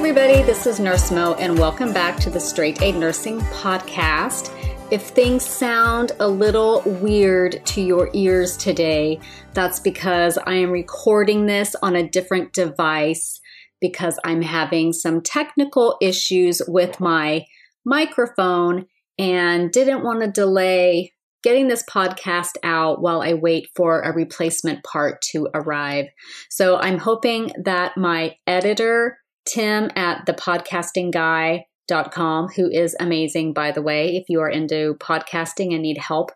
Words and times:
Everybody, 0.00 0.42
this 0.42 0.66
is 0.66 0.80
Nurse 0.80 1.10
Mo, 1.10 1.34
and 1.34 1.58
welcome 1.58 1.92
back 1.92 2.18
to 2.20 2.30
the 2.30 2.40
Straight 2.40 2.80
A 2.80 2.90
Nursing 2.92 3.38
Podcast. 3.38 4.50
If 4.90 5.08
things 5.08 5.44
sound 5.44 6.12
a 6.18 6.26
little 6.26 6.80
weird 6.86 7.60
to 7.66 7.82
your 7.82 8.08
ears 8.14 8.56
today, 8.56 9.20
that's 9.52 9.78
because 9.78 10.38
I 10.38 10.54
am 10.54 10.70
recording 10.70 11.44
this 11.44 11.76
on 11.82 11.96
a 11.96 12.08
different 12.08 12.54
device 12.54 13.42
because 13.78 14.18
I'm 14.24 14.40
having 14.40 14.94
some 14.94 15.20
technical 15.20 15.98
issues 16.00 16.62
with 16.66 16.98
my 16.98 17.44
microphone 17.84 18.86
and 19.18 19.70
didn't 19.70 20.02
want 20.02 20.22
to 20.22 20.30
delay 20.30 21.12
getting 21.42 21.68
this 21.68 21.84
podcast 21.84 22.56
out 22.62 23.02
while 23.02 23.20
I 23.20 23.34
wait 23.34 23.68
for 23.76 24.00
a 24.00 24.14
replacement 24.14 24.82
part 24.82 25.20
to 25.32 25.48
arrive. 25.52 26.06
So 26.48 26.78
I'm 26.78 26.98
hoping 26.98 27.52
that 27.64 27.98
my 27.98 28.36
editor 28.46 29.18
Tim 29.46 29.90
at 29.96 30.26
thepodcastingguy.com, 30.26 32.48
who 32.56 32.70
is 32.70 32.94
amazing, 33.00 33.52
by 33.52 33.72
the 33.72 33.82
way, 33.82 34.16
if 34.16 34.26
you 34.28 34.40
are 34.40 34.48
into 34.48 34.94
podcasting 35.00 35.72
and 35.72 35.82
need 35.82 35.98
help. 35.98 36.30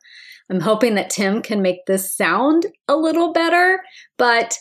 I'm 0.51 0.61
hoping 0.61 0.97
that 0.97 1.11
Tim 1.11 1.43
can 1.43 1.63
make 1.63 1.87
this 1.87 2.15
sound 2.15 2.67
a 2.87 2.97
little 2.97 3.33
better, 3.33 3.81
but 4.19 4.59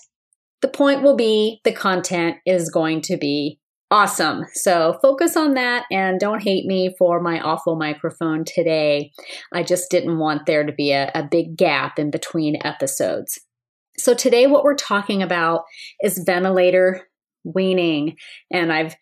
the 0.61 0.69
point 0.69 1.03
will 1.03 1.17
be 1.17 1.59
the 1.65 1.73
content 1.73 2.37
is 2.45 2.69
going 2.69 3.01
to 3.01 3.17
be 3.17 3.59
awesome. 3.91 4.45
So 4.53 4.97
focus 5.01 5.35
on 5.37 5.53
that 5.53 5.85
and 5.91 6.19
don't 6.19 6.41
hate 6.41 6.65
me 6.65 6.95
for 6.97 7.21
my 7.21 7.39
awful 7.41 7.75
microphone 7.75 8.43
today. 8.43 9.11
I 9.53 9.61
just 9.61 9.91
didn't 9.91 10.17
want 10.17 10.47
there 10.47 10.65
to 10.65 10.71
be 10.71 10.91
a, 10.91 11.11
a 11.13 11.21
big 11.21 11.57
gap 11.57 11.99
in 11.99 12.09
between 12.09 12.65
episodes. 12.65 13.39
So 13.99 14.15
today, 14.15 14.47
what 14.47 14.63
we're 14.63 14.73
talking 14.73 15.21
about 15.21 15.65
is 16.01 16.23
ventilator 16.25 17.07
weaning. 17.43 18.17
And 18.51 18.71
I've 18.71 18.95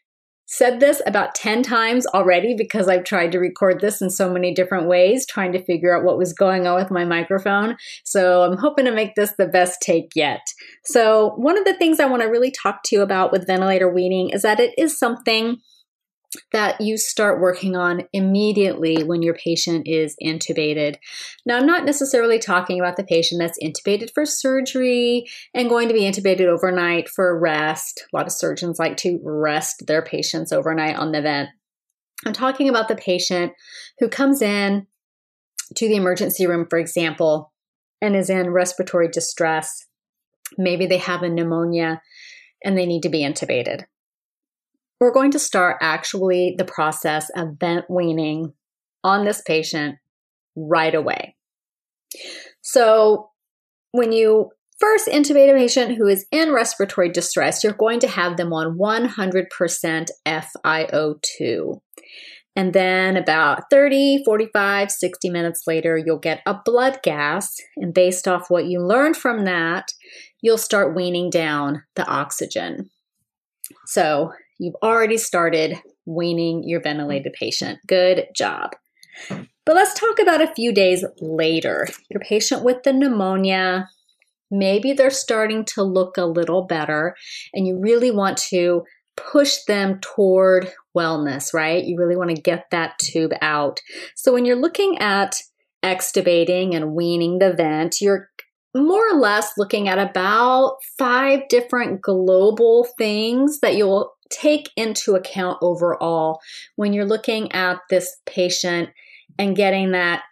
said 0.51 0.81
this 0.81 1.01
about 1.05 1.33
10 1.33 1.63
times 1.63 2.05
already 2.07 2.53
because 2.57 2.89
I've 2.89 3.05
tried 3.05 3.31
to 3.31 3.39
record 3.39 3.79
this 3.79 4.01
in 4.01 4.09
so 4.09 4.29
many 4.29 4.53
different 4.53 4.85
ways, 4.85 5.25
trying 5.25 5.53
to 5.53 5.63
figure 5.63 5.97
out 5.97 6.03
what 6.03 6.17
was 6.17 6.33
going 6.33 6.67
on 6.67 6.75
with 6.75 6.91
my 6.91 7.05
microphone. 7.05 7.77
So 8.03 8.43
I'm 8.43 8.57
hoping 8.57 8.83
to 8.83 8.91
make 8.91 9.15
this 9.15 9.33
the 9.37 9.47
best 9.47 9.81
take 9.81 10.11
yet. 10.13 10.41
So, 10.83 11.35
one 11.37 11.57
of 11.57 11.63
the 11.63 11.75
things 11.75 12.01
I 12.01 12.05
want 12.05 12.21
to 12.23 12.27
really 12.27 12.51
talk 12.51 12.81
to 12.85 12.95
you 12.97 13.01
about 13.01 13.31
with 13.31 13.47
ventilator 13.47 13.91
weaning 13.91 14.31
is 14.31 14.41
that 14.41 14.59
it 14.59 14.73
is 14.77 14.99
something 14.99 15.57
that 16.53 16.79
you 16.79 16.97
start 16.97 17.41
working 17.41 17.75
on 17.75 18.03
immediately 18.13 19.03
when 19.03 19.21
your 19.21 19.33
patient 19.33 19.87
is 19.87 20.15
intubated. 20.23 20.95
Now, 21.45 21.57
I'm 21.57 21.65
not 21.65 21.85
necessarily 21.85 22.39
talking 22.39 22.79
about 22.79 22.95
the 22.95 23.03
patient 23.03 23.39
that's 23.39 23.59
intubated 23.61 24.11
for 24.13 24.25
surgery 24.25 25.25
and 25.53 25.69
going 25.69 25.87
to 25.89 25.93
be 25.93 26.01
intubated 26.01 26.45
overnight 26.45 27.09
for 27.09 27.37
rest. 27.37 28.05
A 28.13 28.15
lot 28.15 28.27
of 28.27 28.31
surgeons 28.31 28.79
like 28.79 28.97
to 28.97 29.19
rest 29.23 29.87
their 29.87 30.01
patients 30.01 30.51
overnight 30.53 30.95
on 30.95 31.11
the 31.11 31.21
vent. 31.21 31.49
I'm 32.25 32.33
talking 32.33 32.69
about 32.69 32.87
the 32.87 32.95
patient 32.95 33.53
who 33.99 34.07
comes 34.07 34.41
in 34.41 34.87
to 35.75 35.87
the 35.87 35.95
emergency 35.95 36.45
room, 36.47 36.67
for 36.69 36.79
example, 36.79 37.51
and 38.01 38.15
is 38.15 38.29
in 38.29 38.51
respiratory 38.51 39.09
distress. 39.09 39.85
Maybe 40.57 40.85
they 40.85 40.97
have 40.97 41.23
a 41.23 41.29
pneumonia 41.29 42.01
and 42.63 42.77
they 42.77 42.85
need 42.85 43.03
to 43.03 43.09
be 43.09 43.21
intubated 43.21 43.85
we're 45.01 45.11
going 45.11 45.31
to 45.31 45.39
start 45.39 45.77
actually 45.81 46.53
the 46.59 46.63
process 46.63 47.31
of 47.35 47.57
vent 47.59 47.89
weaning 47.89 48.53
on 49.03 49.25
this 49.25 49.41
patient 49.41 49.95
right 50.55 50.93
away. 50.93 51.35
So, 52.61 53.31
when 53.93 54.11
you 54.11 54.51
first 54.79 55.07
intubate 55.07 55.49
a 55.49 55.57
patient 55.57 55.97
who 55.97 56.07
is 56.07 56.25
in 56.31 56.53
respiratory 56.53 57.09
distress, 57.09 57.63
you're 57.63 57.73
going 57.73 57.99
to 58.01 58.07
have 58.07 58.37
them 58.37 58.53
on 58.53 58.77
100% 58.77 60.07
FiO2. 60.27 61.81
And 62.55 62.73
then 62.73 63.17
about 63.17 63.63
30, 63.71 64.23
45, 64.23 64.91
60 64.91 65.29
minutes 65.29 65.63
later, 65.65 65.97
you'll 65.97 66.19
get 66.19 66.41
a 66.45 66.59
blood 66.63 66.99
gas. 67.01 67.55
And 67.77 67.93
based 67.93 68.27
off 68.27 68.49
what 68.49 68.65
you 68.65 68.79
learned 68.79 69.17
from 69.17 69.45
that, 69.45 69.93
you'll 70.41 70.57
start 70.57 70.95
weaning 70.95 71.29
down 71.29 71.83
the 71.95 72.05
oxygen. 72.05 72.89
So 73.87 74.31
You've 74.61 74.75
already 74.83 75.17
started 75.17 75.81
weaning 76.05 76.61
your 76.63 76.81
ventilated 76.81 77.33
patient. 77.33 77.79
Good 77.87 78.27
job. 78.35 78.69
But 79.27 79.75
let's 79.75 79.99
talk 79.99 80.19
about 80.19 80.39
a 80.39 80.53
few 80.53 80.71
days 80.71 81.03
later. 81.19 81.87
Your 82.11 82.19
patient 82.19 82.63
with 82.63 82.83
the 82.83 82.93
pneumonia, 82.93 83.89
maybe 84.51 84.93
they're 84.93 85.09
starting 85.09 85.65
to 85.65 85.81
look 85.81 86.15
a 86.15 86.25
little 86.25 86.67
better, 86.67 87.15
and 87.55 87.65
you 87.65 87.79
really 87.81 88.11
want 88.11 88.37
to 88.49 88.83
push 89.17 89.63
them 89.67 89.99
toward 89.99 90.71
wellness, 90.95 91.55
right? 91.55 91.83
You 91.83 91.97
really 91.97 92.15
want 92.15 92.29
to 92.29 92.39
get 92.39 92.65
that 92.69 92.99
tube 92.99 93.31
out. 93.41 93.79
So 94.15 94.31
when 94.31 94.45
you're 94.45 94.55
looking 94.55 94.99
at 94.99 95.37
extubating 95.83 96.75
and 96.75 96.93
weaning 96.93 97.39
the 97.39 97.53
vent, 97.53 97.99
you're 97.99 98.29
more 98.75 99.09
or 99.11 99.17
less 99.17 99.53
looking 99.57 99.87
at 99.87 99.97
about 99.97 100.77
five 100.99 101.47
different 101.49 102.01
global 102.01 102.87
things 102.97 103.59
that 103.61 103.75
you'll 103.75 104.13
take 104.31 104.69
into 104.75 105.15
account 105.15 105.57
overall 105.61 106.39
when 106.75 106.93
you're 106.93 107.05
looking 107.05 107.51
at 107.51 107.79
this 107.89 108.17
patient 108.25 108.89
and 109.37 109.55
getting 109.55 109.91
that 109.91 110.23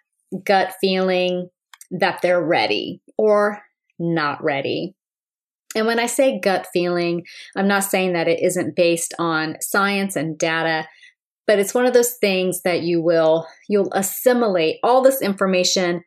gut 0.43 0.73
feeling 0.81 1.49
that 1.91 2.21
they're 2.21 2.43
ready 2.43 3.01
or 3.17 3.61
not 3.97 4.43
ready. 4.43 4.95
And 5.75 5.85
when 5.85 5.99
I 5.99 6.07
say 6.07 6.39
gut 6.39 6.67
feeling, 6.73 7.23
I'm 7.55 7.67
not 7.67 7.83
saying 7.83 8.13
that 8.13 8.27
it 8.27 8.41
isn't 8.41 8.75
based 8.75 9.13
on 9.19 9.57
science 9.61 10.15
and 10.15 10.37
data, 10.37 10.87
but 11.45 11.59
it's 11.59 11.73
one 11.73 11.85
of 11.85 11.93
those 11.93 12.13
things 12.13 12.61
that 12.63 12.81
you 12.81 13.01
will 13.01 13.47
you'll 13.67 13.91
assimilate 13.93 14.77
all 14.83 15.01
this 15.01 15.21
information 15.21 16.03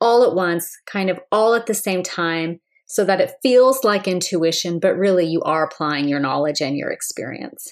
all 0.00 0.22
at 0.24 0.34
once, 0.34 0.76
kind 0.86 1.10
of 1.10 1.18
all 1.32 1.54
at 1.54 1.66
the 1.66 1.74
same 1.74 2.02
time 2.02 2.60
so 2.88 3.04
that 3.04 3.20
it 3.20 3.34
feels 3.42 3.84
like 3.84 4.08
intuition, 4.08 4.80
but 4.80 4.96
really 4.96 5.26
you 5.26 5.42
are 5.42 5.64
applying 5.64 6.08
your 6.08 6.20
knowledge 6.20 6.60
and 6.60 6.76
your 6.76 6.90
experience. 6.90 7.70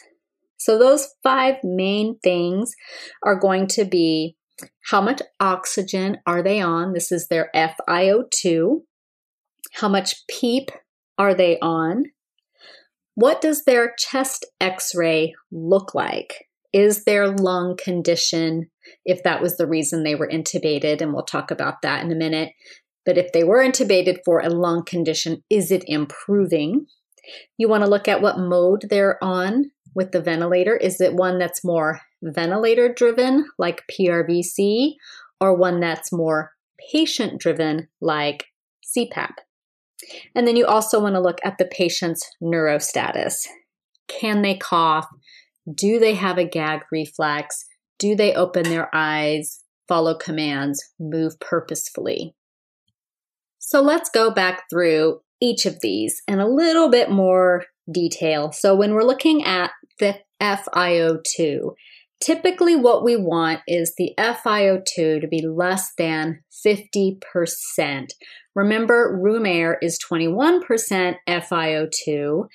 So, 0.59 0.78
those 0.78 1.09
five 1.22 1.56
main 1.65 2.19
things 2.22 2.75
are 3.24 3.39
going 3.39 3.66
to 3.68 3.84
be 3.84 4.36
how 4.91 5.01
much 5.01 5.21
oxygen 5.41 6.18
are 6.27 6.42
they 6.42 6.60
on? 6.60 6.92
This 6.92 7.13
is 7.13 7.28
their 7.28 7.51
FiO2. 7.54 8.83
How 9.74 9.89
much 9.89 10.27
PEEP 10.28 10.71
are 11.19 11.34
they 11.34 11.59
on? 11.60 12.04
What 13.15 13.41
does 13.41 13.65
their 13.65 13.95
chest 13.98 14.47
x 14.60 14.95
ray 14.95 15.34
look 15.51 15.95
like? 15.95 16.47
Is 16.72 17.04
their 17.04 17.28
lung 17.28 17.77
condition, 17.83 18.71
if 19.04 19.22
that 19.22 19.41
was 19.41 19.57
the 19.57 19.66
reason 19.66 20.03
they 20.03 20.15
were 20.15 20.28
intubated? 20.28 21.01
And 21.01 21.12
we'll 21.12 21.24
talk 21.24 21.51
about 21.51 21.83
that 21.83 22.04
in 22.04 22.12
a 22.12 22.16
minute. 22.16 22.53
But 23.06 23.16
if 23.16 23.32
they 23.32 23.44
were 23.44 23.64
intubated 23.64 24.18
for 24.24 24.41
a 24.41 24.50
lung 24.50 24.84
condition, 24.84 25.42
is 25.48 25.70
it 25.70 25.84
improving? 25.86 26.86
You 27.56 27.68
want 27.68 27.84
to 27.84 27.91
look 27.91 28.08
at 28.08 28.20
what 28.20 28.38
mode 28.38 28.86
they're 28.91 29.22
on 29.22 29.70
with 29.94 30.12
the 30.12 30.20
ventilator. 30.20 30.76
Is 30.76 31.00
it 31.00 31.14
one 31.14 31.38
that's 31.38 31.64
more 31.64 32.00
ventilator 32.22 32.92
driven, 32.92 33.47
like 33.58 33.84
PRVC, 33.91 34.94
or 35.41 35.56
one 35.56 35.80
that's 35.80 36.12
more 36.12 36.53
patient 36.92 37.41
driven, 37.41 37.88
like 38.00 38.47
CPAP? 38.84 39.32
And 40.34 40.47
then 40.47 40.56
you 40.56 40.66
also 40.66 41.00
want 41.00 41.14
to 41.14 41.20
look 41.20 41.38
at 41.44 41.59
the 41.59 41.64
patient's 41.64 42.28
neurostatus. 42.42 43.47
Can 44.09 44.42
they 44.42 44.56
cough? 44.56 45.06
Do 45.72 45.98
they 45.98 46.14
have 46.14 46.38
a 46.38 46.44
gag 46.44 46.82
reflex? 46.92 47.64
Do 47.98 48.14
they 48.14 48.34
open 48.34 48.64
their 48.64 48.94
eyes, 48.94 49.62
follow 49.88 50.14
commands, 50.14 50.92
move 51.00 51.41
purposefully? 51.41 52.34
So 53.66 53.83
let's 53.83 54.09
go 54.10 54.30
back 54.30 54.71
through 54.71 55.22
each 55.42 55.66
of 55.66 55.80
these 55.80 56.22
in 56.28 56.39
a 56.39 56.47
little 56.47 56.89
bit 56.89 57.10
more 57.10 57.65
detail. 57.91 58.53
So 58.53 58.77
when 58.77 58.95
we're 58.95 59.03
looking 59.03 59.45
at 59.45 59.72
the 59.98 60.21
FiO2, 60.41 61.72
typically 62.21 62.77
what 62.77 63.03
we 63.03 63.16
want 63.16 63.63
is 63.66 63.92
the 63.98 64.13
FiO2 64.16 65.21
to 65.21 65.27
be 65.28 65.45
less 65.45 65.91
than 65.98 66.45
50%. 66.65 68.07
Remember, 68.54 69.18
room 69.21 69.45
air 69.45 69.78
is 69.83 69.98
21% 69.98 71.16
FiO2. 71.28 72.47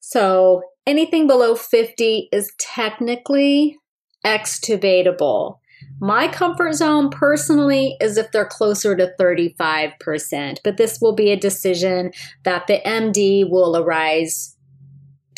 So 0.00 0.62
anything 0.86 1.26
below 1.26 1.56
50 1.56 2.30
is 2.32 2.50
technically 2.58 3.76
extubatable. 4.24 5.58
My 6.00 6.28
comfort 6.28 6.74
zone 6.74 7.10
personally 7.10 7.96
is 8.00 8.16
if 8.16 8.30
they're 8.30 8.44
closer 8.44 8.96
to 8.96 9.14
35%, 9.18 10.58
but 10.62 10.76
this 10.76 10.98
will 11.00 11.14
be 11.14 11.30
a 11.30 11.36
decision 11.36 12.12
that 12.44 12.66
the 12.66 12.80
MD 12.84 13.48
will 13.48 13.76
arise 13.76 14.56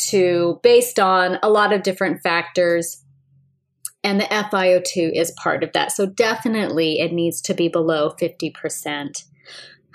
to 0.09 0.61
based 0.63 0.99
on 0.99 1.39
a 1.43 1.51
lot 1.51 1.73
of 1.73 1.83
different 1.83 2.23
factors. 2.23 3.03
And 4.03 4.21
the 4.21 4.25
FiO2 4.25 5.13
is 5.15 5.33
part 5.33 5.65
of 5.65 5.73
that. 5.73 5.93
So 5.93 6.07
definitely 6.07 7.01
it 7.01 7.13
needs 7.13 7.41
to 7.43 7.55
be 7.55 7.69
below 7.69 8.15
50% 8.21 9.25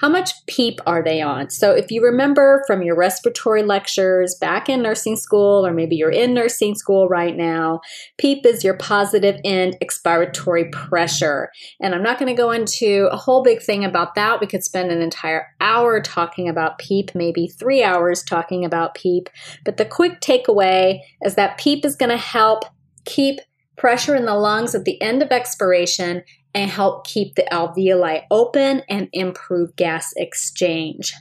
how 0.01 0.09
much 0.09 0.33
PEEP 0.47 0.79
are 0.87 1.03
they 1.03 1.21
on? 1.21 1.51
So, 1.51 1.73
if 1.73 1.91
you 1.91 2.03
remember 2.03 2.63
from 2.65 2.81
your 2.81 2.95
respiratory 2.95 3.61
lectures 3.61 4.35
back 4.41 4.67
in 4.67 4.81
nursing 4.81 5.15
school, 5.15 5.65
or 5.65 5.73
maybe 5.73 5.95
you're 5.95 6.09
in 6.09 6.33
nursing 6.33 6.73
school 6.73 7.07
right 7.07 7.37
now, 7.37 7.81
PEEP 8.17 8.43
is 8.47 8.63
your 8.63 8.75
positive 8.77 9.39
end 9.45 9.77
expiratory 9.79 10.71
pressure. 10.71 11.51
And 11.79 11.93
I'm 11.93 12.01
not 12.01 12.17
going 12.17 12.35
to 12.35 12.41
go 12.41 12.49
into 12.49 13.09
a 13.11 13.15
whole 13.17 13.43
big 13.43 13.61
thing 13.61 13.85
about 13.85 14.15
that. 14.15 14.41
We 14.41 14.47
could 14.47 14.63
spend 14.63 14.91
an 14.91 15.03
entire 15.03 15.45
hour 15.61 16.01
talking 16.01 16.49
about 16.49 16.79
PEEP, 16.79 17.13
maybe 17.13 17.47
three 17.47 17.83
hours 17.83 18.23
talking 18.23 18.65
about 18.65 18.95
PEEP. 18.95 19.29
But 19.63 19.77
the 19.77 19.85
quick 19.85 20.19
takeaway 20.19 21.01
is 21.23 21.35
that 21.35 21.59
PEEP 21.59 21.85
is 21.85 21.95
going 21.95 22.09
to 22.09 22.17
help 22.17 22.63
keep 23.05 23.39
pressure 23.77 24.15
in 24.15 24.25
the 24.25 24.35
lungs 24.35 24.75
at 24.75 24.85
the 24.85 25.01
end 25.01 25.21
of 25.21 25.31
expiration 25.31 26.23
and 26.53 26.69
help 26.69 27.05
keep 27.05 27.35
the 27.35 27.45
alveoli 27.51 28.23
open 28.29 28.81
and 28.89 29.09
improve 29.13 29.75
gas 29.75 30.11
exchange. 30.15 31.13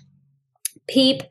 PEEP 0.88 1.22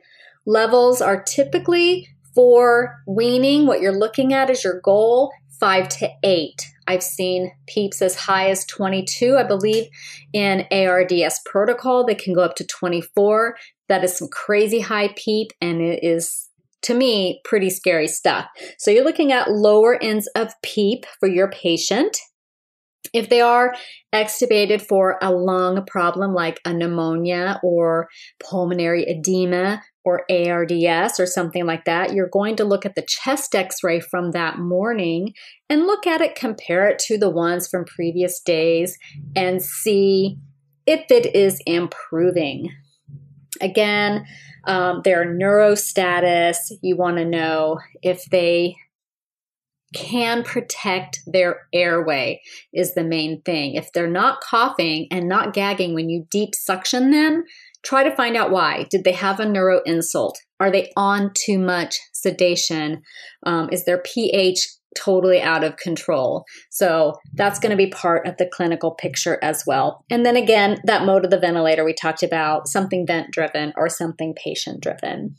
levels 0.45 1.01
are 1.01 1.21
typically 1.23 2.07
for 2.33 3.01
weaning, 3.07 3.65
what 3.65 3.81
you're 3.81 3.91
looking 3.91 4.33
at 4.33 4.49
is 4.49 4.63
your 4.63 4.79
goal, 4.81 5.31
five 5.59 5.89
to 5.89 6.09
eight. 6.23 6.71
I've 6.87 7.03
seen 7.03 7.51
PEEPs 7.69 8.01
as 8.01 8.15
high 8.15 8.49
as 8.49 8.65
22. 8.65 9.37
I 9.37 9.43
believe 9.43 9.87
in 10.33 10.65
ARDS 10.71 11.41
protocol, 11.45 12.05
they 12.05 12.15
can 12.15 12.33
go 12.33 12.41
up 12.41 12.55
to 12.55 12.65
24. 12.65 13.57
That 13.89 14.03
is 14.03 14.17
some 14.17 14.29
crazy 14.29 14.79
high 14.79 15.09
PEEP, 15.15 15.51
and 15.61 15.81
it 15.81 16.03
is 16.03 16.49
to 16.83 16.93
me, 16.93 17.41
pretty 17.43 17.69
scary 17.69 18.07
stuff. 18.07 18.47
So 18.77 18.89
you're 18.89 19.03
looking 19.03 19.33
at 19.33 19.51
lower 19.51 20.01
ends 20.01 20.27
of 20.35 20.53
PEEP 20.63 21.05
for 21.19 21.27
your 21.27 21.51
patient. 21.51 22.17
If 23.13 23.29
they 23.29 23.41
are 23.41 23.73
extubated 24.13 24.81
for 24.81 25.17
a 25.21 25.31
lung 25.31 25.85
problem 25.85 26.33
like 26.33 26.59
a 26.65 26.73
pneumonia 26.73 27.59
or 27.63 28.09
pulmonary 28.43 29.03
edema 29.03 29.81
or 30.05 30.25
ARDS 30.29 31.19
or 31.19 31.25
something 31.25 31.65
like 31.65 31.85
that, 31.85 32.13
you're 32.13 32.29
going 32.29 32.55
to 32.57 32.63
look 32.63 32.85
at 32.85 32.95
the 32.95 33.05
chest 33.07 33.53
x 33.55 33.83
ray 33.83 33.99
from 33.99 34.31
that 34.31 34.57
morning 34.57 35.33
and 35.69 35.85
look 35.85 36.07
at 36.07 36.21
it, 36.21 36.35
compare 36.35 36.87
it 36.87 36.99
to 36.99 37.17
the 37.17 37.29
ones 37.29 37.67
from 37.67 37.85
previous 37.85 38.39
days, 38.39 38.97
and 39.35 39.61
see 39.61 40.37
if 40.85 41.05
it 41.11 41.35
is 41.35 41.61
improving. 41.65 42.71
Again, 43.61 44.25
um, 44.65 45.01
their 45.03 45.25
neurostatus, 45.25 46.57
you 46.81 46.95
want 46.95 47.17
to 47.17 47.25
know 47.25 47.79
if 48.01 48.25
they 48.25 48.75
can 49.93 50.43
protect 50.43 51.19
their 51.25 51.67
airway 51.73 52.41
is 52.73 52.93
the 52.93 53.03
main 53.03 53.41
thing. 53.41 53.75
If 53.75 53.91
they're 53.91 54.07
not 54.09 54.41
coughing 54.41 55.07
and 55.11 55.27
not 55.27 55.53
gagging 55.53 55.93
when 55.93 56.09
you 56.09 56.25
deep 56.29 56.55
suction 56.55 57.11
them, 57.11 57.43
try 57.83 58.03
to 58.03 58.15
find 58.15 58.35
out 58.35 58.51
why. 58.51 58.85
Did 58.89 59.03
they 59.03 59.13
have 59.13 59.39
a 59.39 59.47
neuro 59.47 59.81
insult? 59.85 60.37
Are 60.59 60.71
they 60.71 60.91
on 60.95 61.31
too 61.33 61.57
much 61.57 61.97
sedation? 62.13 63.01
Um, 63.45 63.69
is 63.71 63.85
their 63.85 63.99
pH 63.99 64.67
totally 64.97 65.41
out 65.41 65.63
of 65.63 65.77
control? 65.77 66.43
So 66.69 67.15
that's 67.33 67.59
going 67.59 67.71
to 67.71 67.77
be 67.77 67.87
part 67.87 68.27
of 68.27 68.37
the 68.37 68.49
clinical 68.51 68.91
picture 68.91 69.39
as 69.41 69.63
well. 69.65 70.03
And 70.09 70.25
then 70.25 70.35
again, 70.35 70.81
that 70.83 71.05
mode 71.05 71.25
of 71.25 71.31
the 71.31 71.39
ventilator 71.39 71.85
we 71.85 71.93
talked 71.93 72.23
about, 72.23 72.67
something 72.67 73.07
vent 73.07 73.31
driven 73.31 73.73
or 73.77 73.87
something 73.87 74.33
patient 74.35 74.81
driven. 74.81 75.35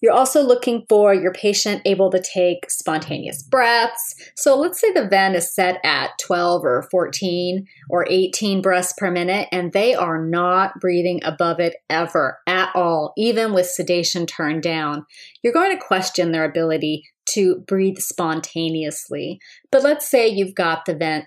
You're 0.00 0.12
also 0.12 0.42
looking 0.42 0.84
for 0.88 1.14
your 1.14 1.32
patient 1.32 1.82
able 1.84 2.10
to 2.10 2.22
take 2.22 2.70
spontaneous 2.70 3.42
breaths. 3.42 4.14
So 4.36 4.56
let's 4.56 4.80
say 4.80 4.92
the 4.92 5.08
vent 5.08 5.36
is 5.36 5.54
set 5.54 5.78
at 5.84 6.10
12 6.20 6.64
or 6.64 6.88
14 6.90 7.66
or 7.90 8.06
18 8.08 8.62
breaths 8.62 8.94
per 8.96 9.10
minute, 9.10 9.48
and 9.52 9.72
they 9.72 9.94
are 9.94 10.24
not 10.24 10.80
breathing 10.80 11.20
above 11.24 11.60
it 11.60 11.74
ever 11.88 12.38
at 12.46 12.70
all, 12.74 13.12
even 13.16 13.52
with 13.52 13.66
sedation 13.66 14.26
turned 14.26 14.62
down. 14.62 15.06
You're 15.42 15.52
going 15.52 15.76
to 15.76 15.84
question 15.84 16.32
their 16.32 16.44
ability 16.44 17.04
to 17.26 17.64
breathe 17.66 17.98
spontaneously. 17.98 19.40
But 19.70 19.82
let's 19.82 20.08
say 20.08 20.28
you've 20.28 20.54
got 20.54 20.84
the 20.84 20.94
vent 20.94 21.24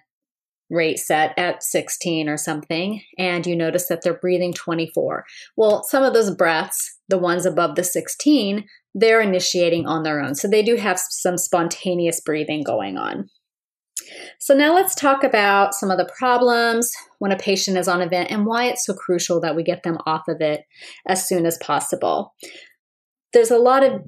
rate 0.69 0.99
set 0.99 1.37
at 1.37 1.63
16 1.63 2.27
or 2.27 2.37
something, 2.37 3.01
and 3.17 3.45
you 3.45 3.55
notice 3.55 3.87
that 3.87 4.01
they're 4.01 4.19
breathing 4.19 4.53
24. 4.53 5.25
Well, 5.55 5.83
some 5.83 6.03
of 6.03 6.13
those 6.13 6.35
breaths, 6.35 6.97
the 7.07 7.17
ones 7.17 7.45
above 7.45 7.75
the 7.75 7.83
16, 7.83 8.65
they're 8.93 9.21
initiating 9.21 9.85
on 9.85 10.03
their 10.03 10.19
own. 10.21 10.35
So 10.35 10.47
they 10.47 10.63
do 10.63 10.75
have 10.75 10.99
some 10.99 11.37
spontaneous 11.37 12.19
breathing 12.19 12.63
going 12.63 12.97
on. 12.97 13.29
So 14.39 14.55
now 14.55 14.73
let's 14.73 14.95
talk 14.95 15.23
about 15.23 15.73
some 15.73 15.91
of 15.91 15.97
the 15.97 16.09
problems 16.17 16.91
when 17.19 17.31
a 17.31 17.37
patient 17.37 17.77
is 17.77 17.87
on 17.87 18.01
a 18.01 18.07
vent 18.07 18.31
and 18.31 18.45
why 18.45 18.65
it's 18.65 18.85
so 18.85 18.93
crucial 18.93 19.41
that 19.41 19.55
we 19.55 19.63
get 19.63 19.83
them 19.83 19.97
off 20.05 20.27
of 20.27 20.41
it 20.41 20.63
as 21.07 21.27
soon 21.27 21.45
as 21.45 21.57
possible. 21.57 22.33
There's 23.33 23.51
a 23.51 23.57
lot 23.57 23.83
of 23.83 24.03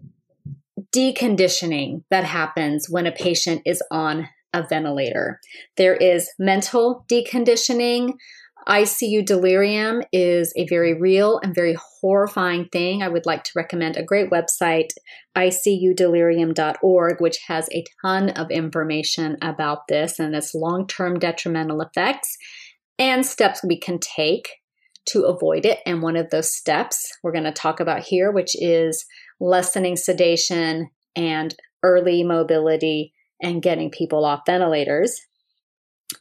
deconditioning 0.95 2.03
that 2.09 2.23
happens 2.23 2.87
when 2.89 3.05
a 3.05 3.11
patient 3.11 3.61
is 3.65 3.83
on 3.91 4.27
a 4.53 4.65
ventilator. 4.67 5.39
There 5.77 5.95
is 5.95 6.29
mental 6.39 7.05
deconditioning. 7.09 8.13
ICU 8.67 9.25
delirium 9.25 10.03
is 10.11 10.53
a 10.55 10.67
very 10.67 10.93
real 10.93 11.39
and 11.41 11.55
very 11.55 11.77
horrifying 12.01 12.67
thing. 12.71 13.01
I 13.01 13.07
would 13.07 13.25
like 13.25 13.43
to 13.45 13.51
recommend 13.55 13.97
a 13.97 14.03
great 14.03 14.29
website, 14.29 14.89
icudelirium.org, 15.35 17.21
which 17.21 17.37
has 17.47 17.69
a 17.71 17.83
ton 18.03 18.29
of 18.31 18.51
information 18.51 19.37
about 19.41 19.87
this 19.87 20.19
and 20.19 20.35
its 20.35 20.53
long 20.53 20.87
term 20.87 21.17
detrimental 21.17 21.81
effects 21.81 22.37
and 22.99 23.25
steps 23.25 23.63
we 23.63 23.79
can 23.79 23.97
take 23.97 24.49
to 25.07 25.23
avoid 25.23 25.65
it. 25.65 25.79
And 25.85 26.01
one 26.01 26.17
of 26.17 26.29
those 26.29 26.53
steps 26.53 27.11
we're 27.23 27.31
going 27.31 27.45
to 27.45 27.51
talk 27.51 27.79
about 27.79 28.01
here, 28.03 28.31
which 28.31 28.51
is 28.55 29.05
lessening 29.39 29.95
sedation 29.95 30.89
and 31.15 31.55
early 31.81 32.23
mobility 32.23 33.13
and 33.41 33.61
getting 33.61 33.89
people 33.89 34.25
off 34.25 34.41
ventilators. 34.45 35.19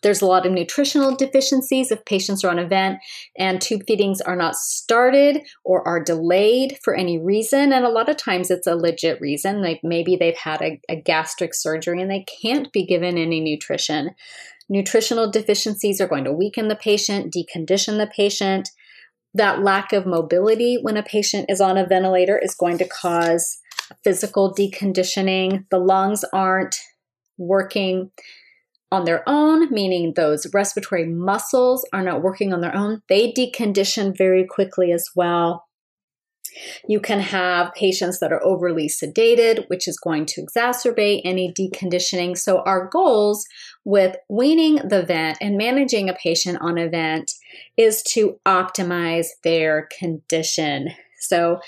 There's 0.03 0.21
a 0.21 0.27
lot 0.27 0.45
of 0.45 0.53
nutritional 0.53 1.17
deficiencies 1.17 1.91
if 1.91 2.05
patients 2.05 2.45
are 2.45 2.51
on 2.51 2.59
a 2.59 2.69
vent 2.69 2.99
and 3.39 3.59
tube 3.59 3.85
feedings 3.87 4.21
are 4.21 4.37
not 4.37 4.55
started 4.55 5.41
or 5.65 5.87
are 5.89 6.03
delayed 6.03 6.79
for 6.85 6.95
any 6.95 7.19
reason. 7.19 7.73
And 7.73 7.87
a 7.87 7.91
lot 7.91 8.11
of 8.11 8.19
times 8.19 8.51
it's 8.51 8.67
a 8.67 8.77
legit 8.77 9.19
reason. 9.21 9.63
Like 9.63 9.81
maybe 9.83 10.15
they've 10.15 10.37
had 10.37 10.61
a, 10.61 10.79
a 10.91 10.97
gastric 11.01 11.55
surgery 11.55 12.03
and 12.03 12.11
they 12.11 12.27
can't 12.43 12.71
be 12.71 12.85
given 12.85 13.17
any 13.17 13.41
nutrition. 13.41 14.11
Nutritional 14.69 15.31
deficiencies 15.31 16.03
are 16.03 16.09
going 16.09 16.25
to 16.25 16.33
weaken 16.33 16.69
the 16.69 16.77
patient, 16.77 17.33
decondition 17.33 17.97
the 17.97 18.11
patient. 18.15 18.69
That 19.33 19.63
lack 19.63 19.95
of 19.95 20.07
mobility 20.07 20.79
when 20.83 20.99
a 20.99 21.03
patient 21.03 21.47
is 21.49 21.63
on 21.63 21.79
a 21.79 21.87
ventilator 21.87 22.39
is 22.39 22.55
going 22.55 22.77
to 22.79 22.89
cause 22.89 23.59
physical 24.05 24.55
deconditioning. 24.55 25.65
The 25.71 25.79
lungs 25.79 26.25
aren't 26.33 26.77
working 27.39 28.11
on 28.91 29.05
their 29.05 29.23
own, 29.29 29.71
meaning 29.71 30.15
those 30.15 30.47
respiratory 30.53 31.07
muscles 31.07 31.87
are 31.93 32.03
not 32.03 32.23
working 32.23 32.53
on 32.53 32.61
their 32.61 32.75
own. 32.75 33.03
They 33.09 33.33
decondition 33.33 34.17
very 34.17 34.47
quickly 34.47 34.93
as 34.93 35.11
well. 35.15 35.65
You 36.89 36.99
can 36.99 37.21
have 37.21 37.75
patients 37.75 38.19
that 38.21 38.33
are 38.33 38.45
overly 38.45 38.89
sedated, 38.89 39.69
which 39.69 39.87
is 39.87 39.99
going 39.99 40.27
to 40.27 40.43
exacerbate 40.43 41.21
any 41.25 41.53
deconditioning. 41.53 42.37
So, 42.37 42.63
our 42.63 42.89
goals 42.89 43.47
with 43.85 44.17
weaning 44.29 44.77
the 44.77 45.03
vent 45.03 45.39
and 45.41 45.57
managing 45.57 46.09
a 46.09 46.15
patient 46.15 46.59
on 46.61 46.79
a 46.79 46.89
vent 46.89 47.33
is 47.77 48.03
to 48.15 48.41
optimize 48.47 49.29
their 49.45 49.89
condition. 49.99 50.89
So, 51.21 51.61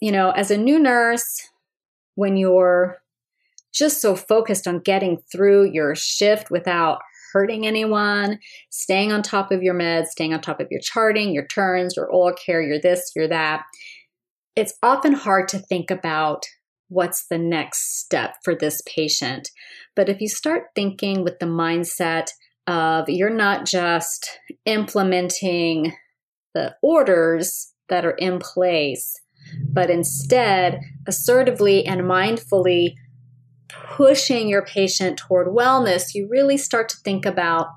you 0.00 0.12
know, 0.12 0.30
as 0.30 0.50
a 0.50 0.56
new 0.56 0.78
nurse, 0.78 1.48
when 2.14 2.36
you're 2.36 2.98
just 3.74 4.00
so 4.00 4.14
focused 4.14 4.66
on 4.66 4.80
getting 4.80 5.18
through 5.32 5.70
your 5.72 5.94
shift 5.94 6.50
without 6.50 7.00
hurting 7.32 7.66
anyone, 7.66 8.38
staying 8.70 9.10
on 9.10 9.20
top 9.20 9.50
of 9.50 9.62
your 9.62 9.74
meds, 9.74 10.06
staying 10.06 10.32
on 10.32 10.40
top 10.40 10.60
of 10.60 10.68
your 10.70 10.80
charting, 10.80 11.34
your 11.34 11.46
turns, 11.46 11.96
your 11.96 12.06
oral 12.06 12.34
care, 12.34 12.62
your 12.62 12.80
this, 12.80 13.10
your 13.16 13.26
that. 13.26 13.64
It's 14.54 14.74
often 14.82 15.12
hard 15.12 15.48
to 15.48 15.58
think 15.58 15.90
about 15.90 16.44
what's 16.88 17.26
the 17.26 17.38
next 17.38 17.98
step 17.98 18.36
for 18.44 18.54
this 18.54 18.80
patient. 18.86 19.50
But 19.96 20.08
if 20.08 20.20
you 20.20 20.28
start 20.28 20.66
thinking 20.76 21.24
with 21.24 21.40
the 21.40 21.46
mindset 21.46 22.28
of 22.68 23.08
you're 23.08 23.30
not 23.30 23.66
just 23.66 24.38
implementing 24.64 25.92
the 26.54 26.76
orders 26.82 27.72
that 27.88 28.06
are 28.06 28.12
in 28.18 28.38
place, 28.38 29.20
but 29.72 29.90
instead 29.90 30.80
assertively 31.06 31.84
and 31.84 32.02
mindfully 32.02 32.94
pushing 33.88 34.48
your 34.48 34.64
patient 34.64 35.18
toward 35.18 35.48
wellness, 35.48 36.14
you 36.14 36.28
really 36.28 36.56
start 36.56 36.88
to 36.90 36.96
think 36.98 37.26
about 37.26 37.68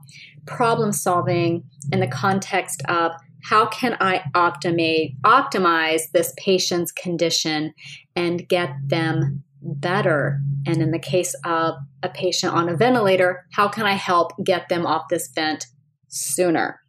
problem 0.45 0.91
solving 0.91 1.63
in 1.91 1.99
the 1.99 2.07
context 2.07 2.81
of 2.87 3.11
how 3.43 3.65
can 3.67 3.95
I 3.99 4.23
optimize 4.33 5.15
optimize 5.23 6.11
this 6.11 6.33
patient's 6.37 6.91
condition 6.91 7.73
and 8.15 8.47
get 8.47 8.69
them 8.85 9.43
better? 9.61 10.41
And 10.65 10.81
in 10.81 10.91
the 10.91 10.99
case 10.99 11.35
of 11.45 11.75
a 12.03 12.09
patient 12.09 12.53
on 12.53 12.69
a 12.69 12.75
ventilator, 12.75 13.45
how 13.53 13.67
can 13.67 13.85
I 13.85 13.93
help 13.93 14.31
get 14.43 14.69
them 14.69 14.85
off 14.85 15.09
this 15.09 15.29
vent 15.33 15.67
sooner? 16.07 16.81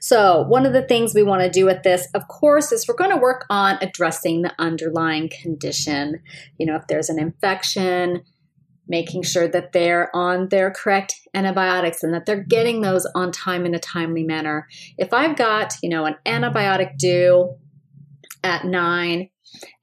So, 0.00 0.42
one 0.42 0.66
of 0.66 0.72
the 0.72 0.82
things 0.82 1.14
we 1.14 1.22
want 1.22 1.42
to 1.42 1.50
do 1.50 1.64
with 1.64 1.82
this, 1.82 2.06
of 2.14 2.28
course, 2.28 2.72
is 2.72 2.86
we're 2.86 2.94
going 2.94 3.10
to 3.10 3.16
work 3.16 3.46
on 3.50 3.78
addressing 3.80 4.42
the 4.42 4.52
underlying 4.58 5.30
condition. 5.42 6.20
You 6.58 6.66
know, 6.66 6.76
if 6.76 6.86
there's 6.86 7.08
an 7.08 7.18
infection, 7.18 8.22
making 8.86 9.22
sure 9.22 9.48
that 9.48 9.72
they're 9.72 10.14
on 10.14 10.48
their 10.48 10.70
correct 10.70 11.14
antibiotics 11.32 12.02
and 12.02 12.12
that 12.12 12.26
they're 12.26 12.42
getting 12.42 12.80
those 12.80 13.06
on 13.14 13.32
time 13.32 13.64
in 13.64 13.74
a 13.74 13.78
timely 13.78 14.22
manner. 14.22 14.68
If 14.98 15.14
I've 15.14 15.36
got, 15.36 15.74
you 15.82 15.88
know, 15.88 16.04
an 16.04 16.16
antibiotic 16.26 16.98
due 16.98 17.56
at 18.42 18.64
nine 18.64 19.30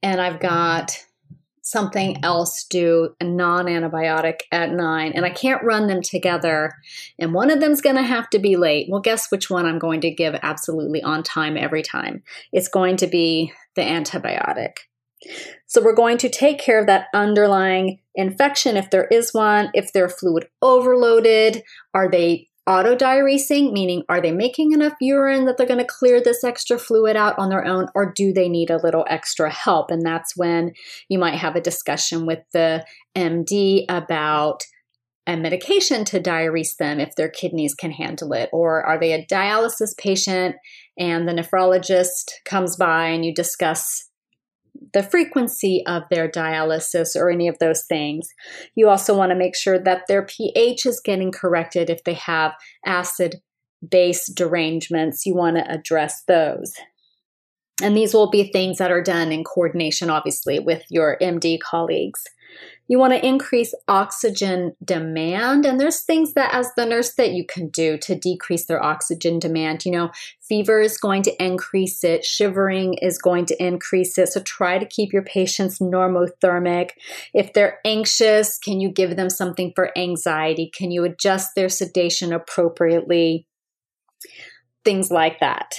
and 0.04 0.22
I've 0.22 0.40
got 0.40 0.98
something 1.62 2.24
else 2.24 2.64
due 2.64 3.16
a 3.20 3.24
non-antibiotic 3.24 4.42
at 4.52 4.72
nine 4.72 5.12
and 5.14 5.26
i 5.26 5.30
can't 5.30 5.64
run 5.64 5.88
them 5.88 6.02
together 6.02 6.74
and 7.20 7.34
one 7.34 7.52
of 7.52 7.60
them's 7.60 7.82
going 7.82 7.96
to 7.96 8.02
have 8.02 8.30
to 8.30 8.40
be 8.40 8.58
late. 8.58 8.88
Well 8.90 9.02
guess 9.02 9.32
which 9.32 9.50
one 9.50 9.66
i'm 9.66 9.80
going 9.80 10.02
to 10.02 10.12
give 10.12 10.36
absolutely 10.42 11.02
on 11.04 11.24
time 11.24 11.58
every 11.58 11.84
time? 11.84 12.24
It's 12.52 12.68
going 12.68 12.98
to 12.98 13.08
be 13.08 13.54
the 13.76 13.82
antibiotic. 13.82 14.78
So 15.68 15.82
we're 15.84 15.96
going 15.96 16.18
to 16.20 16.30
take 16.30 16.60
care 16.60 16.80
of 16.80 16.88
that 16.88 17.08
underlying 17.14 18.00
infection. 18.16 18.76
If 18.76 18.90
there 18.90 19.06
is 19.06 19.34
one, 19.34 19.70
if 19.74 19.94
they're 19.94 20.10
fluid 20.10 20.48
overloaded, 20.62 21.64
are 21.94 22.10
they 22.10 22.48
autodiuresing, 22.68 23.72
meaning 23.72 24.04
are 24.08 24.22
they 24.22 24.32
making 24.32 24.72
enough 24.72 24.94
urine 25.02 25.46
that 25.46 25.58
they're 25.58 25.68
going 25.68 25.80
to 25.80 25.86
clear 25.86 26.22
this 26.22 26.44
extra 26.44 26.78
fluid 26.78 27.16
out 27.16 27.38
on 27.40 27.50
their 27.50 27.66
own, 27.66 27.88
or 27.96 28.12
do 28.14 28.32
they 28.32 28.50
need 28.50 28.70
a 28.70 28.82
little 28.82 29.06
extra 29.10 29.50
help? 29.50 29.90
And 29.90 30.06
that's 30.06 30.38
when 30.38 30.74
you 31.10 31.18
might 31.18 31.36
have 31.36 31.56
a 31.56 31.62
discussion 31.62 32.26
with 32.26 32.40
the 32.54 32.86
MD 33.16 33.86
about 33.90 34.64
a 35.28 35.38
medication 35.38 36.04
to 36.06 36.20
diurese 36.20 36.76
them 36.78 37.00
if 37.00 37.16
their 37.16 37.30
kidneys 37.30 37.76
can 37.76 37.92
handle 37.92 38.34
it. 38.34 38.50
Or 38.52 38.84
are 38.84 39.00
they 39.00 39.14
a 39.14 39.26
dialysis 39.26 39.96
patient 39.98 40.56
and 40.98 41.28
the 41.28 41.34
nephrologist 41.34 42.32
comes 42.46 42.76
by 42.76 43.08
and 43.08 43.26
you 43.26 43.34
discuss 43.34 44.10
the 44.94 45.04
frequency 45.04 45.84
of 45.86 46.04
their 46.10 46.30
dialysis 46.30 47.16
or 47.16 47.30
any 47.30 47.48
of 47.48 47.60
those 47.60 47.84
things. 47.86 48.30
You 48.76 48.90
also 48.90 49.16
want 49.16 49.32
to 49.32 49.38
make 49.38 49.56
sure 49.56 49.80
that 49.80 50.08
their 50.08 50.24
pH 50.24 50.86
is 50.86 51.02
getting 51.04 51.32
corrected 51.32 51.90
if 51.90 52.04
they 52.04 52.14
have 52.14 52.54
acid 52.86 53.42
base 53.88 54.28
derangements. 54.32 55.26
You 55.26 55.36
want 55.36 55.58
to 55.58 55.72
address 55.72 56.24
those. 56.28 56.74
And 57.82 57.98
these 57.98 58.14
will 58.14 58.30
be 58.30 58.52
things 58.52 58.78
that 58.78 58.92
are 58.92 59.02
done 59.02 59.32
in 59.32 59.44
coordination, 59.44 60.10
obviously, 60.10 60.60
with 60.60 60.84
your 60.90 61.18
MD 61.22 61.60
colleagues. 61.60 62.22
You 62.92 63.00
want 63.00 63.14
to 63.14 63.26
increase 63.26 63.74
oxygen 63.88 64.76
demand. 64.84 65.66
And 65.66 65.80
there's 65.80 66.02
things 66.02 66.34
that, 66.34 66.54
as 66.54 66.74
the 66.76 66.86
nurse, 66.86 67.14
that 67.14 67.32
you 67.32 67.46
can 67.46 67.70
do 67.70 67.98
to 68.00 68.16
decrease 68.16 68.66
their 68.66 68.84
oxygen 68.84 69.40
demand. 69.40 69.86
You 69.86 69.94
know, 69.94 70.12
fever 70.42 70.82
is 70.82 70.98
going 70.98 71.24
to 71.24 71.42
increase 71.42 72.04
it, 72.04 72.26
shivering 72.26 72.96
is 72.96 73.18
going 73.18 73.46
to 73.46 73.66
increase 73.66 74.18
it. 74.18 74.28
So 74.28 74.42
try 74.42 74.78
to 74.78 74.86
keep 74.86 75.14
your 75.14 75.24
patients 75.24 75.80
normothermic. 75.80 76.90
If 77.34 77.54
they're 77.54 77.80
anxious, 77.86 78.58
can 78.58 78.82
you 78.82 78.90
give 78.90 79.16
them 79.16 79.30
something 79.30 79.72
for 79.74 79.98
anxiety? 79.98 80.70
Can 80.70 80.92
you 80.92 81.06
adjust 81.06 81.56
their 81.56 81.70
sedation 81.70 82.34
appropriately? 82.34 83.48
Things 84.84 85.10
like 85.10 85.40
that. 85.40 85.76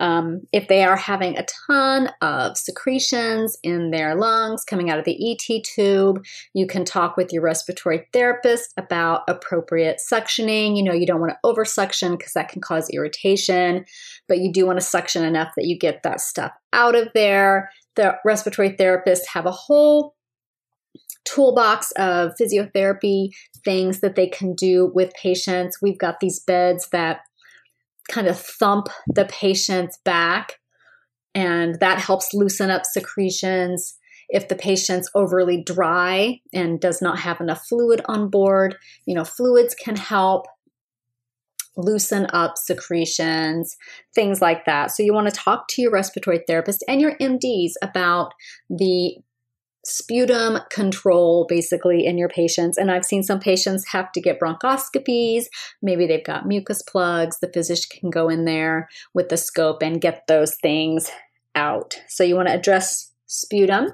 Um, 0.00 0.42
if 0.52 0.68
they 0.68 0.82
are 0.82 0.96
having 0.96 1.38
a 1.38 1.46
ton 1.66 2.10
of 2.20 2.56
secretions 2.56 3.56
in 3.62 3.90
their 3.90 4.14
lungs 4.14 4.64
coming 4.64 4.90
out 4.90 4.98
of 4.98 5.04
the 5.04 5.32
ET 5.32 5.64
tube, 5.64 6.24
you 6.52 6.66
can 6.66 6.84
talk 6.84 7.16
with 7.16 7.32
your 7.32 7.42
respiratory 7.42 8.08
therapist 8.12 8.72
about 8.76 9.22
appropriate 9.28 10.00
suctioning. 10.10 10.76
You 10.76 10.82
know, 10.82 10.92
you 10.92 11.06
don't 11.06 11.20
want 11.20 11.32
to 11.32 11.38
over 11.44 11.64
suction 11.64 12.16
because 12.16 12.32
that 12.32 12.48
can 12.48 12.60
cause 12.60 12.90
irritation, 12.90 13.84
but 14.26 14.38
you 14.38 14.52
do 14.52 14.66
want 14.66 14.78
to 14.78 14.84
suction 14.84 15.24
enough 15.24 15.52
that 15.56 15.66
you 15.66 15.78
get 15.78 16.02
that 16.02 16.20
stuff 16.20 16.52
out 16.72 16.94
of 16.94 17.08
there. 17.14 17.70
The 17.94 18.16
respiratory 18.24 18.70
therapists 18.70 19.26
have 19.32 19.46
a 19.46 19.52
whole 19.52 20.16
toolbox 21.24 21.92
of 21.92 22.32
physiotherapy 22.40 23.28
things 23.64 24.00
that 24.00 24.14
they 24.14 24.26
can 24.26 24.54
do 24.54 24.90
with 24.94 25.14
patients. 25.14 25.78
We've 25.80 25.98
got 25.98 26.20
these 26.20 26.40
beds 26.40 26.88
that 26.90 27.20
kind 28.08 28.26
of 28.26 28.38
thump 28.38 28.88
the 29.14 29.24
patient's 29.26 29.98
back, 30.04 30.60
and 31.34 31.78
that 31.80 31.98
helps 31.98 32.34
loosen 32.34 32.70
up 32.70 32.84
secretions. 32.84 33.94
If 34.28 34.48
the 34.48 34.56
patient's 34.56 35.10
overly 35.14 35.62
dry 35.62 36.40
and 36.52 36.80
does 36.80 37.02
not 37.02 37.18
have 37.18 37.40
enough 37.40 37.66
fluid 37.68 38.00
on 38.06 38.30
board, 38.30 38.76
you 39.06 39.14
know, 39.14 39.24
fluids 39.24 39.74
can 39.74 39.96
help 39.96 40.46
loosen 41.76 42.26
up 42.32 42.56
secretions, 42.56 43.76
things 44.14 44.40
like 44.40 44.64
that. 44.64 44.90
So, 44.92 45.02
you 45.02 45.12
want 45.12 45.28
to 45.28 45.34
talk 45.34 45.66
to 45.70 45.82
your 45.82 45.90
respiratory 45.90 46.42
therapist 46.46 46.84
and 46.88 47.00
your 47.00 47.16
MDs 47.18 47.72
about 47.82 48.32
the 48.70 49.16
sputum 49.84 50.58
control 50.70 51.46
basically 51.48 52.06
in 52.06 52.18
your 52.18 52.28
patients. 52.28 52.78
And 52.78 52.90
I've 52.90 53.04
seen 53.04 53.22
some 53.22 53.40
patients 53.40 53.88
have 53.88 54.12
to 54.12 54.20
get 54.20 54.40
bronchoscopies. 54.40 55.44
Maybe 55.82 56.06
they've 56.06 56.24
got 56.24 56.46
mucus 56.46 56.82
plugs. 56.82 57.38
The 57.40 57.52
physician 57.52 57.90
can 58.00 58.10
go 58.10 58.28
in 58.28 58.44
there 58.44 58.88
with 59.12 59.28
the 59.28 59.36
scope 59.36 59.82
and 59.82 60.00
get 60.00 60.26
those 60.26 60.56
things 60.56 61.10
out. 61.54 62.00
So 62.08 62.24
you 62.24 62.34
want 62.34 62.48
to 62.48 62.54
address 62.54 63.12
sputum. 63.26 63.88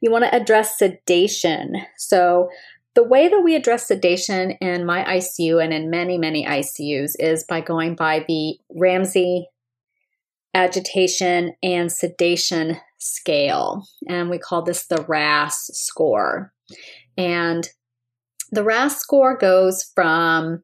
You 0.00 0.10
want 0.10 0.24
to 0.24 0.34
address 0.34 0.78
sedation. 0.78 1.74
So 1.96 2.48
the 2.94 3.04
way 3.04 3.28
that 3.28 3.42
we 3.42 3.54
address 3.54 3.86
sedation 3.86 4.52
in 4.60 4.84
my 4.84 5.04
ICU 5.04 5.62
and 5.62 5.72
in 5.72 5.90
many, 5.90 6.18
many 6.18 6.44
ICUs 6.44 7.12
is 7.18 7.44
by 7.44 7.60
going 7.60 7.94
by 7.94 8.24
the 8.26 8.58
Ramsey 8.74 9.48
agitation 10.54 11.54
and 11.62 11.92
sedation 11.92 12.80
scale. 13.00 13.84
And 14.08 14.30
we 14.30 14.38
call 14.38 14.62
this 14.62 14.86
the 14.86 15.04
RASS 15.08 15.70
score. 15.72 16.52
And 17.16 17.68
the 18.52 18.64
RASS 18.64 18.98
score 18.98 19.36
goes 19.36 19.84
from, 19.94 20.62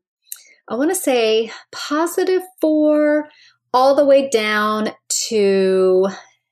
I 0.68 0.74
want 0.74 0.90
to 0.90 0.96
say, 0.96 1.50
positive 1.72 2.42
four 2.60 3.28
all 3.72 3.94
the 3.94 4.04
way 4.04 4.28
down 4.28 4.90
to 5.28 6.06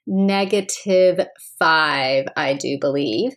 negative 0.06 1.26
five, 1.58 2.26
I 2.36 2.54
do 2.54 2.78
believe. 2.78 3.32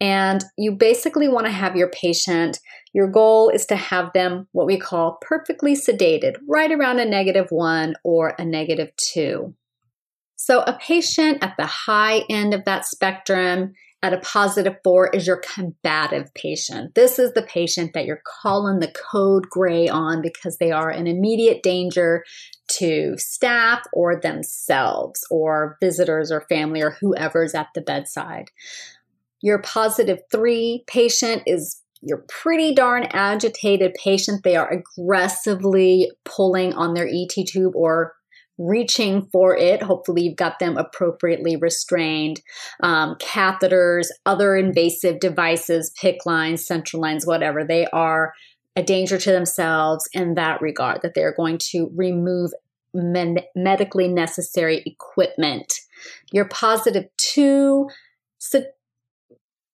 And 0.00 0.44
you 0.56 0.72
basically 0.72 1.28
want 1.28 1.46
to 1.46 1.52
have 1.52 1.76
your 1.76 1.90
patient, 1.90 2.60
your 2.92 3.08
goal 3.08 3.50
is 3.50 3.66
to 3.66 3.76
have 3.76 4.12
them 4.12 4.46
what 4.52 4.66
we 4.66 4.78
call 4.78 5.18
perfectly 5.20 5.74
sedated, 5.74 6.36
right 6.48 6.70
around 6.70 7.00
a 7.00 7.04
negative 7.04 7.48
one 7.50 7.94
or 8.04 8.34
a 8.38 8.44
negative 8.44 8.90
two. 8.96 9.54
So, 10.48 10.60
a 10.60 10.78
patient 10.78 11.44
at 11.44 11.56
the 11.58 11.66
high 11.66 12.20
end 12.30 12.54
of 12.54 12.64
that 12.64 12.86
spectrum 12.86 13.74
at 14.02 14.14
a 14.14 14.20
positive 14.20 14.76
four 14.82 15.08
is 15.08 15.26
your 15.26 15.42
combative 15.54 16.32
patient. 16.32 16.94
This 16.94 17.18
is 17.18 17.34
the 17.34 17.42
patient 17.42 17.92
that 17.92 18.06
you're 18.06 18.22
calling 18.42 18.78
the 18.78 18.90
code 19.12 19.50
gray 19.50 19.88
on 19.88 20.22
because 20.22 20.56
they 20.56 20.72
are 20.72 20.88
an 20.88 21.06
immediate 21.06 21.62
danger 21.62 22.24
to 22.78 23.18
staff 23.18 23.82
or 23.92 24.18
themselves 24.18 25.22
or 25.30 25.76
visitors 25.82 26.32
or 26.32 26.46
family 26.48 26.80
or 26.80 26.96
whoever's 26.98 27.54
at 27.54 27.68
the 27.74 27.82
bedside. 27.82 28.46
Your 29.42 29.60
positive 29.60 30.20
three 30.32 30.82
patient 30.86 31.42
is 31.44 31.82
your 32.00 32.24
pretty 32.26 32.74
darn 32.74 33.06
agitated 33.10 33.92
patient. 34.02 34.44
They 34.44 34.56
are 34.56 34.72
aggressively 34.72 36.10
pulling 36.24 36.72
on 36.72 36.94
their 36.94 37.06
ET 37.06 37.34
tube 37.46 37.76
or 37.76 38.14
reaching 38.58 39.22
for 39.32 39.56
it. 39.56 39.82
Hopefully, 39.82 40.22
you've 40.22 40.36
got 40.36 40.58
them 40.58 40.76
appropriately 40.76 41.56
restrained. 41.56 42.40
Um, 42.82 43.14
catheters, 43.16 44.08
other 44.26 44.56
invasive 44.56 45.20
devices, 45.20 45.92
PICC 46.02 46.18
lines, 46.26 46.66
central 46.66 47.00
lines, 47.00 47.26
whatever, 47.26 47.64
they 47.64 47.86
are 47.86 48.34
a 48.76 48.82
danger 48.82 49.18
to 49.18 49.32
themselves 49.32 50.08
in 50.12 50.34
that 50.34 50.60
regard, 50.60 51.02
that 51.02 51.14
they're 51.14 51.34
going 51.34 51.58
to 51.58 51.90
remove 51.94 52.52
med- 52.94 53.46
medically 53.54 54.08
necessary 54.08 54.82
equipment. 54.86 55.72
Your 56.32 56.44
positive 56.44 57.06
two 57.16 57.88
so 58.38 58.62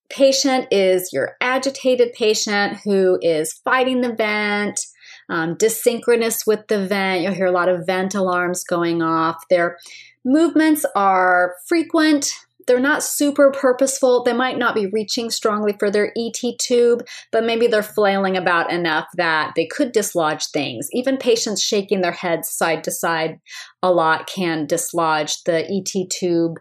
patient 0.09 0.69
is 0.71 1.13
your 1.13 1.37
agitated 1.41 2.13
patient 2.13 2.79
who 2.85 3.19
is 3.21 3.53
fighting 3.53 4.01
the 4.01 4.13
vent, 4.13 4.81
um, 5.29 5.57
dyssynchronous 5.57 6.47
with 6.47 6.67
the 6.69 6.87
vent. 6.87 7.23
You'll 7.23 7.35
hear 7.35 7.47
a 7.47 7.53
lot 7.53 7.69
of 7.69 7.87
vent 7.87 8.15
alarms 8.15 8.65
going 8.65 9.03
off. 9.03 9.45
Their 9.51 9.79
movements 10.25 10.85
are 10.95 11.55
frequent. 11.67 12.31
They're 12.67 12.81
not 12.81 13.03
super 13.03 13.51
purposeful. 13.51 14.23
They 14.23 14.33
might 14.33 14.59
not 14.59 14.75
be 14.75 14.87
reaching 14.87 15.31
strongly 15.31 15.75
for 15.79 15.91
their 15.91 16.13
ET 16.17 16.59
tube, 16.59 17.07
but 17.31 17.45
maybe 17.45 17.67
they're 17.67 17.83
flailing 17.83 18.37
about 18.37 18.73
enough 18.73 19.07
that 19.17 19.53
they 19.55 19.67
could 19.67 19.93
dislodge 19.93 20.47
things. 20.47 20.89
Even 20.93 21.19
patients 21.19 21.63
shaking 21.63 22.01
their 22.01 22.13
heads 22.13 22.49
side 22.51 22.83
to 22.85 22.91
side 22.91 23.39
a 23.83 23.93
lot 23.93 24.27
can 24.27 24.67
dislodge 24.67 25.43
the 25.45 25.65
ET 25.71 26.11
tube 26.11 26.59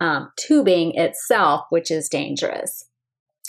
um, 0.00 0.30
tubing 0.36 0.94
itself, 0.96 1.66
which 1.70 1.90
is 1.90 2.08
dangerous. 2.08 2.84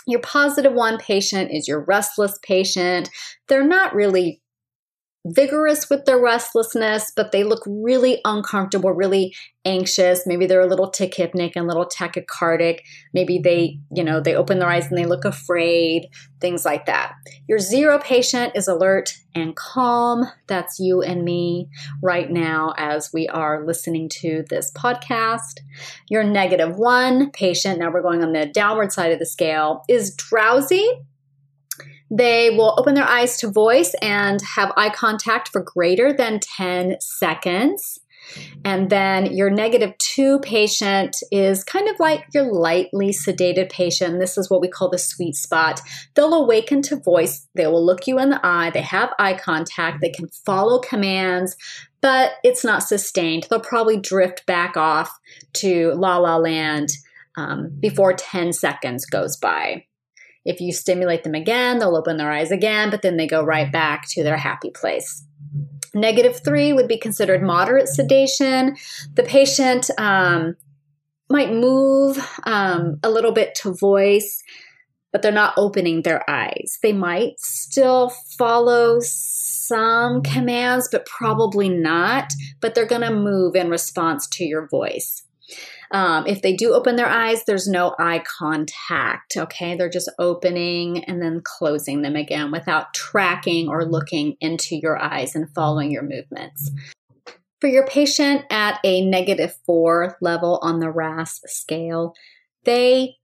Your 0.05 0.19
positive 0.19 0.73
one 0.73 0.97
patient 0.97 1.51
is 1.51 1.67
your 1.67 1.83
restless 1.85 2.37
patient. 2.43 3.09
They're 3.47 3.65
not 3.65 3.95
really 3.95 4.42
vigorous 5.25 5.89
with 5.89 6.05
their 6.05 6.19
restlessness, 6.19 7.11
but 7.15 7.31
they 7.31 7.43
look 7.43 7.63
really 7.65 8.19
uncomfortable, 8.25 8.91
really 8.91 9.33
anxious. 9.65 10.27
Maybe 10.27 10.45
they're 10.45 10.61
a 10.61 10.67
little 10.67 10.91
tachypneic 10.91 11.53
and 11.55 11.65
a 11.65 11.67
little 11.67 11.87
tachycardic. 11.87 12.79
Maybe 13.13 13.39
they, 13.39 13.79
you 13.91 14.03
know, 14.03 14.19
they 14.19 14.35
open 14.35 14.59
their 14.59 14.69
eyes 14.69 14.87
and 14.87 14.97
they 14.97 15.05
look 15.05 15.23
afraid, 15.23 16.09
things 16.41 16.65
like 16.65 16.85
that. 16.87 17.13
Your 17.47 17.59
zero 17.59 17.99
patient 17.99 18.53
is 18.55 18.67
alert 18.67 19.13
and 19.33 19.55
calm. 19.55 20.25
That's 20.47 20.79
you 20.79 21.01
and 21.01 21.23
me 21.23 21.69
right 22.01 22.29
now 22.29 22.73
as 22.77 23.11
we 23.13 23.27
are 23.29 23.65
listening 23.65 24.09
to 24.21 24.43
this 24.49 24.71
podcast. 24.71 25.61
Your 26.09 26.23
negative 26.23 26.77
one 26.77 27.31
patient, 27.31 27.79
now 27.79 27.91
we're 27.91 28.01
going 28.01 28.23
on 28.23 28.33
the 28.33 28.45
downward 28.45 28.91
side 28.91 29.13
of 29.13 29.19
the 29.19 29.25
scale, 29.25 29.83
is 29.87 30.13
drowsy 30.15 30.85
they 32.15 32.51
will 32.51 32.75
open 32.77 32.93
their 32.93 33.07
eyes 33.07 33.37
to 33.37 33.49
voice 33.49 33.95
and 33.99 34.39
have 34.55 34.71
eye 34.77 34.91
contact 34.91 35.49
for 35.49 35.61
greater 35.61 36.13
than 36.13 36.39
10 36.39 36.97
seconds. 36.99 37.99
And 38.63 38.89
then 38.91 39.35
your 39.35 39.49
negative 39.49 39.97
two 39.97 40.39
patient 40.39 41.17
is 41.31 41.63
kind 41.63 41.89
of 41.89 41.99
like 41.99 42.25
your 42.31 42.43
lightly 42.43 43.09
sedated 43.09 43.71
patient. 43.71 44.19
This 44.19 44.37
is 44.37 44.49
what 44.49 44.61
we 44.61 44.67
call 44.67 44.89
the 44.89 44.99
sweet 44.99 45.35
spot. 45.35 45.81
They'll 46.13 46.35
awaken 46.35 46.83
to 46.83 46.97
voice. 46.97 47.47
They 47.55 47.65
will 47.65 47.83
look 47.83 48.05
you 48.05 48.19
in 48.19 48.29
the 48.29 48.39
eye. 48.43 48.69
They 48.69 48.81
have 48.81 49.13
eye 49.17 49.33
contact. 49.33 49.99
They 49.99 50.11
can 50.11 50.29
follow 50.45 50.79
commands, 50.79 51.57
but 51.99 52.33
it's 52.43 52.63
not 52.63 52.83
sustained. 52.83 53.47
They'll 53.49 53.59
probably 53.59 53.99
drift 53.99 54.45
back 54.45 54.77
off 54.77 55.11
to 55.53 55.93
la 55.95 56.17
la 56.17 56.37
land 56.37 56.89
um, 57.37 57.71
before 57.79 58.13
10 58.13 58.53
seconds 58.53 59.05
goes 59.07 59.35
by. 59.35 59.85
If 60.45 60.59
you 60.59 60.73
stimulate 60.73 61.23
them 61.23 61.35
again, 61.35 61.79
they'll 61.79 61.95
open 61.95 62.17
their 62.17 62.31
eyes 62.31 62.51
again, 62.51 62.89
but 62.89 63.01
then 63.01 63.17
they 63.17 63.27
go 63.27 63.43
right 63.43 63.71
back 63.71 64.07
to 64.09 64.23
their 64.23 64.37
happy 64.37 64.71
place. 64.71 65.23
Negative 65.93 66.39
three 66.43 66.73
would 66.73 66.87
be 66.87 66.97
considered 66.97 67.43
moderate 67.43 67.87
sedation. 67.87 68.75
The 69.13 69.23
patient 69.23 69.89
um, 69.97 70.55
might 71.29 71.51
move 71.51 72.17
um, 72.43 72.99
a 73.03 73.09
little 73.09 73.31
bit 73.31 73.55
to 73.55 73.73
voice, 73.73 74.43
but 75.11 75.21
they're 75.21 75.31
not 75.31 75.53
opening 75.55 76.01
their 76.01 76.27
eyes. 76.29 76.79
They 76.81 76.93
might 76.93 77.39
still 77.39 78.09
follow 78.37 78.99
some 79.01 80.23
commands, 80.23 80.89
but 80.91 81.05
probably 81.05 81.69
not, 81.69 82.33
but 82.59 82.75
they're 82.75 82.85
going 82.85 83.01
to 83.01 83.13
move 83.13 83.55
in 83.55 83.69
response 83.69 84.27
to 84.27 84.43
your 84.43 84.67
voice. 84.67 85.23
Um, 85.91 86.25
if 86.25 86.41
they 86.41 86.55
do 86.55 86.73
open 86.73 86.95
their 86.95 87.07
eyes, 87.07 87.43
there's 87.45 87.67
no 87.67 87.95
eye 87.99 88.23
contact. 88.25 89.37
Okay. 89.37 89.75
They're 89.75 89.89
just 89.89 90.11
opening 90.17 91.03
and 91.03 91.21
then 91.21 91.41
closing 91.43 92.01
them 92.01 92.15
again 92.15 92.51
without 92.51 92.93
tracking 92.93 93.69
or 93.69 93.85
looking 93.85 94.35
into 94.41 94.75
your 94.75 94.97
eyes 94.97 95.35
and 95.35 95.49
following 95.53 95.91
your 95.91 96.03
movements. 96.03 96.71
For 97.61 97.67
your 97.67 97.85
patient 97.87 98.43
at 98.49 98.79
a 98.83 99.05
negative 99.05 99.55
four 99.65 100.17
level 100.19 100.59
on 100.61 100.79
the 100.79 100.89
RASS 100.89 101.41
scale, 101.45 102.13
they 102.65 103.17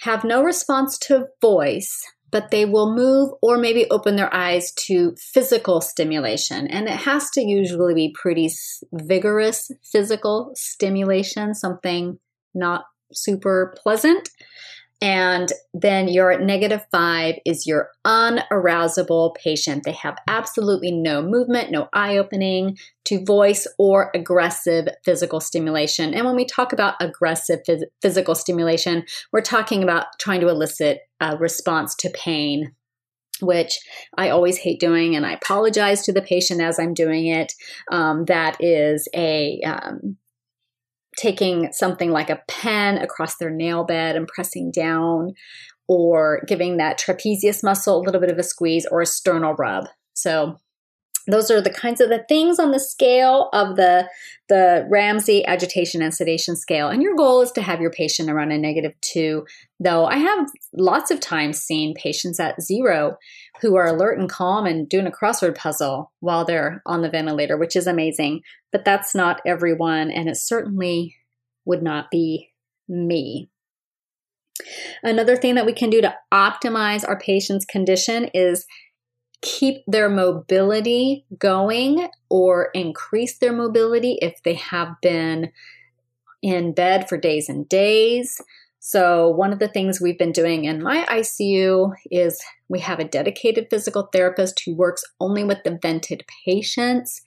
have 0.00 0.24
no 0.24 0.42
response 0.42 0.98
to 0.98 1.26
voice, 1.40 2.02
but 2.34 2.50
they 2.50 2.64
will 2.64 2.92
move 2.92 3.30
or 3.42 3.56
maybe 3.58 3.88
open 3.92 4.16
their 4.16 4.34
eyes 4.34 4.72
to 4.72 5.14
physical 5.16 5.80
stimulation. 5.80 6.66
And 6.66 6.88
it 6.88 6.96
has 6.96 7.30
to 7.30 7.40
usually 7.40 7.94
be 7.94 8.12
pretty 8.12 8.50
vigorous 8.92 9.70
physical 9.84 10.50
stimulation, 10.56 11.54
something 11.54 12.18
not 12.52 12.86
super 13.12 13.76
pleasant. 13.80 14.30
And 15.00 15.52
then 15.74 16.08
your 16.08 16.40
negative 16.40 16.84
five 16.90 17.34
is 17.44 17.66
your 17.66 17.90
unarousable 18.06 19.34
patient. 19.36 19.84
They 19.84 19.92
have 19.92 20.16
absolutely 20.26 20.90
no 20.90 21.22
movement, 21.22 21.70
no 21.70 21.88
eye 21.92 22.16
opening 22.16 22.78
to 23.04 23.24
voice 23.24 23.66
or 23.78 24.10
aggressive 24.14 24.88
physical 25.04 25.40
stimulation. 25.40 26.14
And 26.14 26.24
when 26.24 26.36
we 26.36 26.46
talk 26.46 26.72
about 26.72 26.94
aggressive 27.00 27.60
phys- 27.68 27.84
physical 28.00 28.34
stimulation, 28.34 29.04
we're 29.32 29.42
talking 29.42 29.82
about 29.82 30.06
trying 30.18 30.40
to 30.40 30.48
elicit 30.48 31.00
a 31.32 31.36
response 31.36 31.94
to 31.96 32.10
pain 32.10 32.74
which 33.40 33.80
I 34.16 34.28
always 34.28 34.58
hate 34.58 34.80
doing, 34.80 35.16
and 35.16 35.26
I 35.26 35.32
apologize 35.32 36.02
to 36.02 36.12
the 36.12 36.22
patient 36.22 36.60
as 36.60 36.78
I'm 36.78 36.94
doing 36.94 37.26
it. 37.26 37.52
Um, 37.90 38.24
that 38.26 38.56
is 38.60 39.08
a 39.14 39.60
um, 39.62 40.16
taking 41.18 41.72
something 41.72 42.10
like 42.10 42.30
a 42.30 42.42
pen 42.48 42.98
across 42.98 43.36
their 43.36 43.50
nail 43.50 43.84
bed 43.84 44.16
and 44.16 44.28
pressing 44.28 44.70
down, 44.70 45.34
or 45.88 46.42
giving 46.46 46.76
that 46.76 46.98
trapezius 46.98 47.62
muscle 47.62 47.98
a 47.98 48.04
little 48.04 48.20
bit 48.20 48.30
of 48.30 48.38
a 48.38 48.42
squeeze 48.42 48.86
or 48.90 49.00
a 49.00 49.06
sternal 49.06 49.54
rub. 49.54 49.86
So 50.14 50.60
those 51.26 51.50
are 51.50 51.60
the 51.60 51.70
kinds 51.70 52.00
of 52.00 52.10
the 52.10 52.24
things 52.28 52.58
on 52.58 52.70
the 52.70 52.80
scale 52.80 53.48
of 53.52 53.76
the 53.76 54.08
the 54.48 54.86
Ramsey 54.90 55.44
agitation 55.46 56.02
and 56.02 56.14
sedation 56.14 56.54
scale. 56.54 56.88
And 56.88 57.02
your 57.02 57.16
goal 57.16 57.40
is 57.40 57.50
to 57.52 57.62
have 57.62 57.80
your 57.80 57.90
patient 57.90 58.28
around 58.28 58.52
a 58.52 58.58
negative 58.58 58.92
two. 59.00 59.46
Though 59.80 60.04
I 60.04 60.18
have 60.18 60.48
lots 60.74 61.10
of 61.10 61.20
times 61.20 61.58
seen 61.58 61.94
patients 61.94 62.38
at 62.38 62.60
zero 62.60 63.16
who 63.62 63.76
are 63.76 63.86
alert 63.86 64.18
and 64.18 64.28
calm 64.28 64.66
and 64.66 64.88
doing 64.88 65.06
a 65.06 65.10
crossword 65.10 65.56
puzzle 65.56 66.12
while 66.20 66.44
they're 66.44 66.82
on 66.84 67.00
the 67.00 67.08
ventilator, 67.08 67.56
which 67.56 67.74
is 67.74 67.86
amazing. 67.86 68.42
But 68.70 68.84
that's 68.84 69.14
not 69.14 69.40
everyone, 69.46 70.10
and 70.10 70.28
it 70.28 70.36
certainly 70.36 71.16
would 71.64 71.82
not 71.82 72.10
be 72.10 72.50
me. 72.86 73.48
Another 75.02 75.36
thing 75.36 75.54
that 75.54 75.66
we 75.66 75.72
can 75.72 75.90
do 75.90 76.00
to 76.00 76.14
optimize 76.32 77.06
our 77.06 77.18
patient's 77.18 77.64
condition 77.64 78.26
is 78.34 78.66
keep 79.44 79.84
their 79.86 80.08
mobility 80.08 81.26
going 81.38 82.08
or 82.30 82.70
increase 82.74 83.38
their 83.38 83.52
mobility 83.52 84.18
if 84.22 84.42
they 84.42 84.54
have 84.54 84.94
been 85.02 85.52
in 86.42 86.72
bed 86.72 87.08
for 87.08 87.18
days 87.18 87.48
and 87.48 87.68
days. 87.68 88.40
So, 88.80 89.28
one 89.28 89.52
of 89.52 89.58
the 89.58 89.68
things 89.68 90.00
we've 90.00 90.18
been 90.18 90.32
doing 90.32 90.64
in 90.64 90.82
my 90.82 91.04
ICU 91.06 91.92
is 92.10 92.42
we 92.68 92.80
have 92.80 92.98
a 92.98 93.04
dedicated 93.04 93.68
physical 93.70 94.08
therapist 94.12 94.62
who 94.64 94.74
works 94.74 95.04
only 95.20 95.44
with 95.44 95.58
the 95.64 95.78
vented 95.80 96.24
patients, 96.44 97.22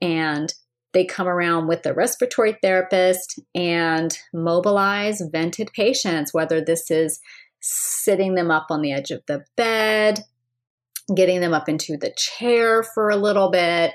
and 0.00 0.52
they 0.92 1.04
come 1.04 1.28
around 1.28 1.68
with 1.68 1.82
the 1.82 1.94
respiratory 1.94 2.56
therapist 2.62 3.40
and 3.54 4.18
mobilize 4.32 5.22
vented 5.32 5.72
patients, 5.72 6.34
whether 6.34 6.60
this 6.60 6.90
is 6.90 7.20
sitting 7.60 8.34
them 8.34 8.50
up 8.50 8.66
on 8.70 8.82
the 8.82 8.92
edge 8.92 9.10
of 9.10 9.22
the 9.26 9.44
bed, 9.56 10.20
getting 11.14 11.40
them 11.40 11.54
up 11.54 11.68
into 11.68 11.96
the 11.96 12.12
chair 12.16 12.82
for 12.82 13.10
a 13.10 13.16
little 13.16 13.50
bit. 13.50 13.92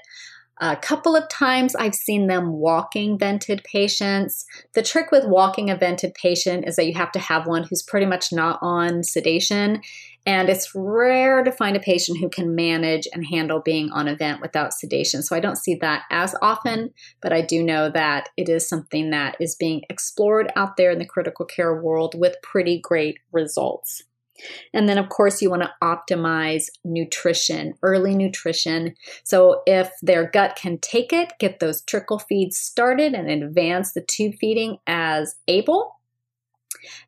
A 0.62 0.78
couple 0.78 1.17
of 1.17 1.28
times 1.28 1.75
I've 1.75 1.95
seen 1.95 2.28
them 2.28 2.54
walking 2.54 3.19
vented 3.19 3.62
patients. 3.65 4.45
The 4.73 4.82
trick 4.82 5.12
with 5.12 5.25
walking 5.25 5.69
a 5.69 5.75
vented 5.75 6.13
patient 6.13 6.65
is 6.65 6.78
that 6.78 6.86
you 6.86 6.93
have 6.93 7.12
to 7.12 7.19
have 7.19 7.45
one 7.45 7.63
who's 7.63 7.84
pretty 7.84 8.06
much 8.06 8.32
not 8.32 8.60
on 8.62 9.04
sedation. 9.04 9.82
And 10.25 10.49
it's 10.49 10.73
rare 10.73 11.43
to 11.43 11.51
find 11.51 11.75
a 11.75 11.82
patient 11.82 12.19
who 12.19 12.30
can 12.30 12.56
manage 12.56 13.06
and 13.13 13.28
handle 13.28 13.60
being 13.60 13.91
on 13.91 14.08
a 14.08 14.15
vent 14.15 14.41
without 14.41 14.73
sedation. 14.73 15.21
So 15.21 15.36
I 15.36 15.41
don't 15.41 15.58
see 15.58 15.75
that 15.75 16.04
as 16.10 16.34
often, 16.41 16.93
but 17.21 17.34
I 17.34 17.41
do 17.41 17.62
know 17.62 17.89
that 17.89 18.30
it 18.38 18.47
is 18.47 18.67
something 18.67 19.12
that 19.12 19.36
is 19.41 19.56
being 19.56 19.84
explored 19.89 20.51
out 20.56 20.78
there 20.78 20.89
in 20.89 20.99
the 20.99 21.06
critical 21.06 21.45
care 21.45 21.80
world 21.80 22.15
with 22.17 22.41
pretty 22.41 22.80
great 22.80 23.19
results. 23.34 24.04
And 24.74 24.89
then, 24.89 24.98
of 24.98 25.10
course, 25.10 25.41
you 25.41 25.50
want 25.50 25.63
to 25.63 25.74
optimize 25.82 26.65
nutrition, 26.84 27.76
early 27.82 28.15
nutrition. 28.15 28.95
So, 29.24 29.62
if 29.65 29.91
their 30.02 30.30
gut 30.30 30.56
can 30.56 30.78
take 30.80 31.13
it, 31.13 31.34
get 31.39 31.60
those 31.60 31.82
trickle 31.82 32.19
feeds 32.19 32.58
started 32.58 33.13
and 33.13 33.30
advance 33.30 33.93
the 33.93 34.02
tube 34.02 34.36
feeding 34.39 34.78
as 34.88 35.36
able. 35.48 36.00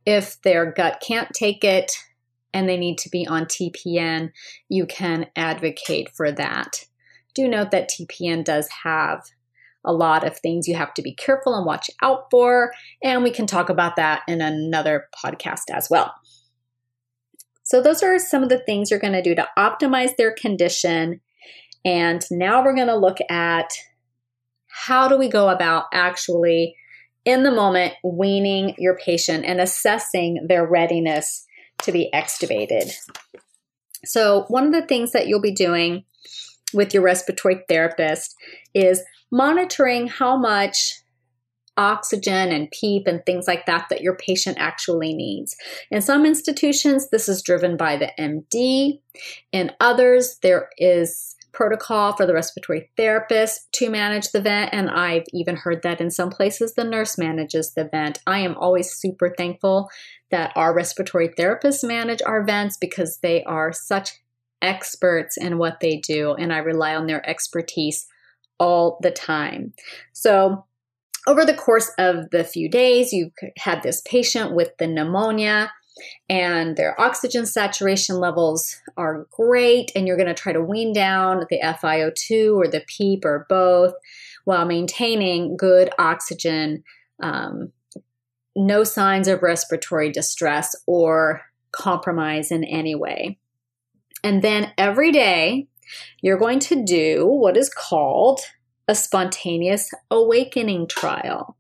If 0.06 0.42
their 0.42 0.72
gut 0.72 1.04
can't 1.06 1.30
take 1.34 1.64
it 1.64 1.92
and 2.54 2.68
they 2.68 2.78
need 2.78 2.98
to 3.00 3.10
be 3.10 3.28
on 3.28 3.46
TPN, 3.46 4.32
you 4.70 4.86
can 4.86 5.28
advocate 5.36 6.10
for 6.16 6.32
that. 6.32 6.86
Do 7.36 7.48
note 7.48 7.72
that 7.72 7.90
TPN 7.90 8.44
does 8.44 8.68
have 8.84 9.24
a 9.86 9.94
lot 9.94 10.26
of 10.26 10.38
things 10.38 10.68
you 10.68 10.76
have 10.76 10.94
to 10.96 11.02
be 11.02 11.14
careful 11.14 11.56
and 11.56 11.66
watch 11.66 11.90
out 12.02 12.30
for, 12.32 12.74
and 13.04 13.24
we 13.24 13.32
can 13.32 13.48
talk 13.48 13.70
about 13.70 13.96
that 13.96 14.22
in 14.28 14.42
another 14.42 15.08
podcast 15.24 15.64
as 15.72 15.90
well. 15.90 16.14
So, 17.68 17.82
those 17.82 18.02
are 18.02 18.18
some 18.18 18.44
of 18.44 18.50
the 18.50 18.60
things 18.60 18.90
you're 18.90 19.00
going 19.00 19.12
to 19.12 19.22
do 19.22 19.36
to 19.36 19.46
optimize 19.60 20.16
their 20.16 20.32
condition. 20.32 21.20
And 21.84 22.26
now 22.32 22.64
we're 22.64 22.76
going 22.76 22.88
to 22.88 22.96
look 22.96 23.18
at 23.30 23.74
how 24.70 25.10
do 25.10 25.18
we 25.18 25.28
go 25.28 25.50
about 25.50 25.84
actually 25.92 26.78
in 27.26 27.44
the 27.44 27.52
moment 27.52 27.96
weaning 28.06 28.74
your 28.78 28.96
patient 28.96 29.44
and 29.44 29.60
assessing 29.60 30.46
their 30.48 30.66
readiness 30.66 31.46
to 31.80 31.92
be 31.92 32.10
extubated. 32.14 32.94
So, 34.06 34.46
one 34.48 34.66
of 34.66 34.72
the 34.72 34.88
things 34.88 35.12
that 35.12 35.28
you'll 35.28 35.42
be 35.42 35.52
doing 35.52 36.06
with 36.74 36.94
your 36.94 37.04
respiratory 37.04 37.66
therapist 37.68 38.34
is 38.74 39.04
monitoring 39.30 40.08
how 40.08 40.38
much 40.38 41.02
oxygen 41.78 42.52
and 42.52 42.72
PEEP 42.72 43.08
and 43.08 43.26
things 43.26 43.48
like 43.48 43.66
that 43.66 43.88
that 43.90 44.02
your 44.02 44.16
patient 44.16 44.58
actually 44.60 45.14
needs. 45.14 45.56
In 45.92 46.02
some 46.02 46.26
institutions, 46.26 47.10
this 47.10 47.30
is 47.30 47.42
driven 47.42 47.78
by 47.78 47.98
the 47.98 48.12
MD. 48.20 49.00
In 49.52 49.72
others, 49.80 50.38
there 50.42 50.70
is 50.78 51.36
protocol 51.58 52.14
for 52.14 52.28
the 52.28 52.36
respiratory 52.36 52.88
therapist 52.98 53.72
to 53.74 53.90
manage 53.90 54.30
the 54.30 54.40
vent, 54.40 54.70
and 54.74 54.92
I've 54.92 55.26
even 55.34 55.56
heard 55.56 55.82
that 55.82 56.00
in 56.00 56.12
some 56.12 56.30
places 56.30 56.76
the 56.76 56.84
nurse 56.84 57.18
manages 57.18 57.74
the 57.74 57.86
vent. 57.86 58.20
I 58.28 58.40
am 58.40 58.56
always 58.56 58.94
super 58.94 59.34
thankful 59.36 59.90
that 60.30 60.52
our 60.56 60.72
respiratory 60.72 61.30
therapists 61.30 61.84
manage 61.84 62.22
our 62.22 62.44
vents 62.44 62.78
because 62.78 63.18
they 63.24 63.44
are 63.46 63.74
such 63.74 64.22
experts 64.62 65.36
in 65.36 65.58
what 65.58 65.80
they 65.80 65.98
do, 65.98 66.34
and 66.34 66.54
I 66.54 66.58
rely 66.58 66.96
on 66.96 67.08
their 67.08 67.28
expertise 67.28 68.06
all 68.60 69.00
the 69.02 69.12
time. 69.12 69.74
So, 70.14 70.64
over 71.28 71.46
the 71.46 71.54
course 71.54 71.92
of 71.98 72.30
the 72.32 72.44
few 72.44 72.70
days, 72.70 73.12
you 73.14 73.32
had 73.58 73.84
this 73.84 74.02
patient 74.02 74.56
with 74.56 74.76
the 74.78 74.88
pneumonia 74.88 75.72
and 76.30 76.78
their 76.78 77.00
oxygen 77.00 77.46
saturation 77.46 78.18
levels 78.18 78.78
are 78.98 79.28
great, 79.32 79.92
and 79.96 80.08
you're 80.08 80.18
going 80.18 80.28
to 80.28 80.34
try 80.34 80.54
to 80.54 80.62
wean 80.62 80.94
down 80.94 81.46
the 81.50 81.60
FiO2 81.62 82.56
or 82.56 82.68
the 82.68 82.84
PEEP 82.88 83.26
or 83.26 83.46
both 83.50 83.94
while 84.46 84.66
maintaining 84.66 85.58
good 85.58 85.90
oxygen, 86.00 86.84
um, 87.22 87.72
no 88.56 88.84
signs 88.84 89.28
of 89.28 89.44
respiratory 89.44 90.12
distress 90.12 90.76
or 90.86 91.42
compromise 91.72 92.52
in 92.52 92.64
any 92.64 92.96
way. 92.96 93.38
And 94.24 94.42
then 94.42 94.72
every 94.78 95.12
day, 95.12 95.68
you're 96.22 96.40
going 96.40 96.60
to 96.60 96.84
do 96.84 97.26
what 97.26 97.58
is 97.58 97.70
called 97.70 98.40
a 98.88 98.96
spontaneous 98.96 99.92
awakening 100.10 100.88
trial, 100.88 101.58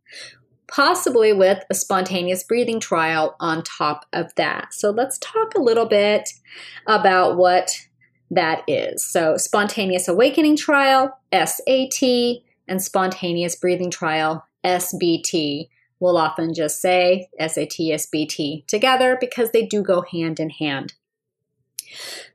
possibly 0.67 1.33
with 1.33 1.63
a 1.69 1.73
spontaneous 1.73 2.43
breathing 2.43 2.79
trial 2.79 3.35
on 3.39 3.63
top 3.63 4.05
of 4.13 4.33
that. 4.35 4.73
So 4.73 4.89
let's 4.91 5.17
talk 5.19 5.55
a 5.55 5.61
little 5.61 5.85
bit 5.85 6.29
about 6.85 7.37
what 7.37 7.71
that 8.31 8.63
is. 8.67 9.05
So, 9.05 9.37
spontaneous 9.37 10.07
awakening 10.07 10.57
trial, 10.57 11.17
SAT, 11.33 12.41
and 12.67 12.81
spontaneous 12.81 13.55
breathing 13.55 13.91
trial, 13.91 14.45
SBT. 14.63 15.69
We'll 15.99 16.17
often 16.17 16.53
just 16.53 16.81
say 16.81 17.29
SAT, 17.39 17.77
SBT 17.79 18.67
together 18.67 19.17
because 19.19 19.51
they 19.51 19.65
do 19.65 19.81
go 19.81 20.01
hand 20.01 20.39
in 20.39 20.49
hand. 20.49 20.93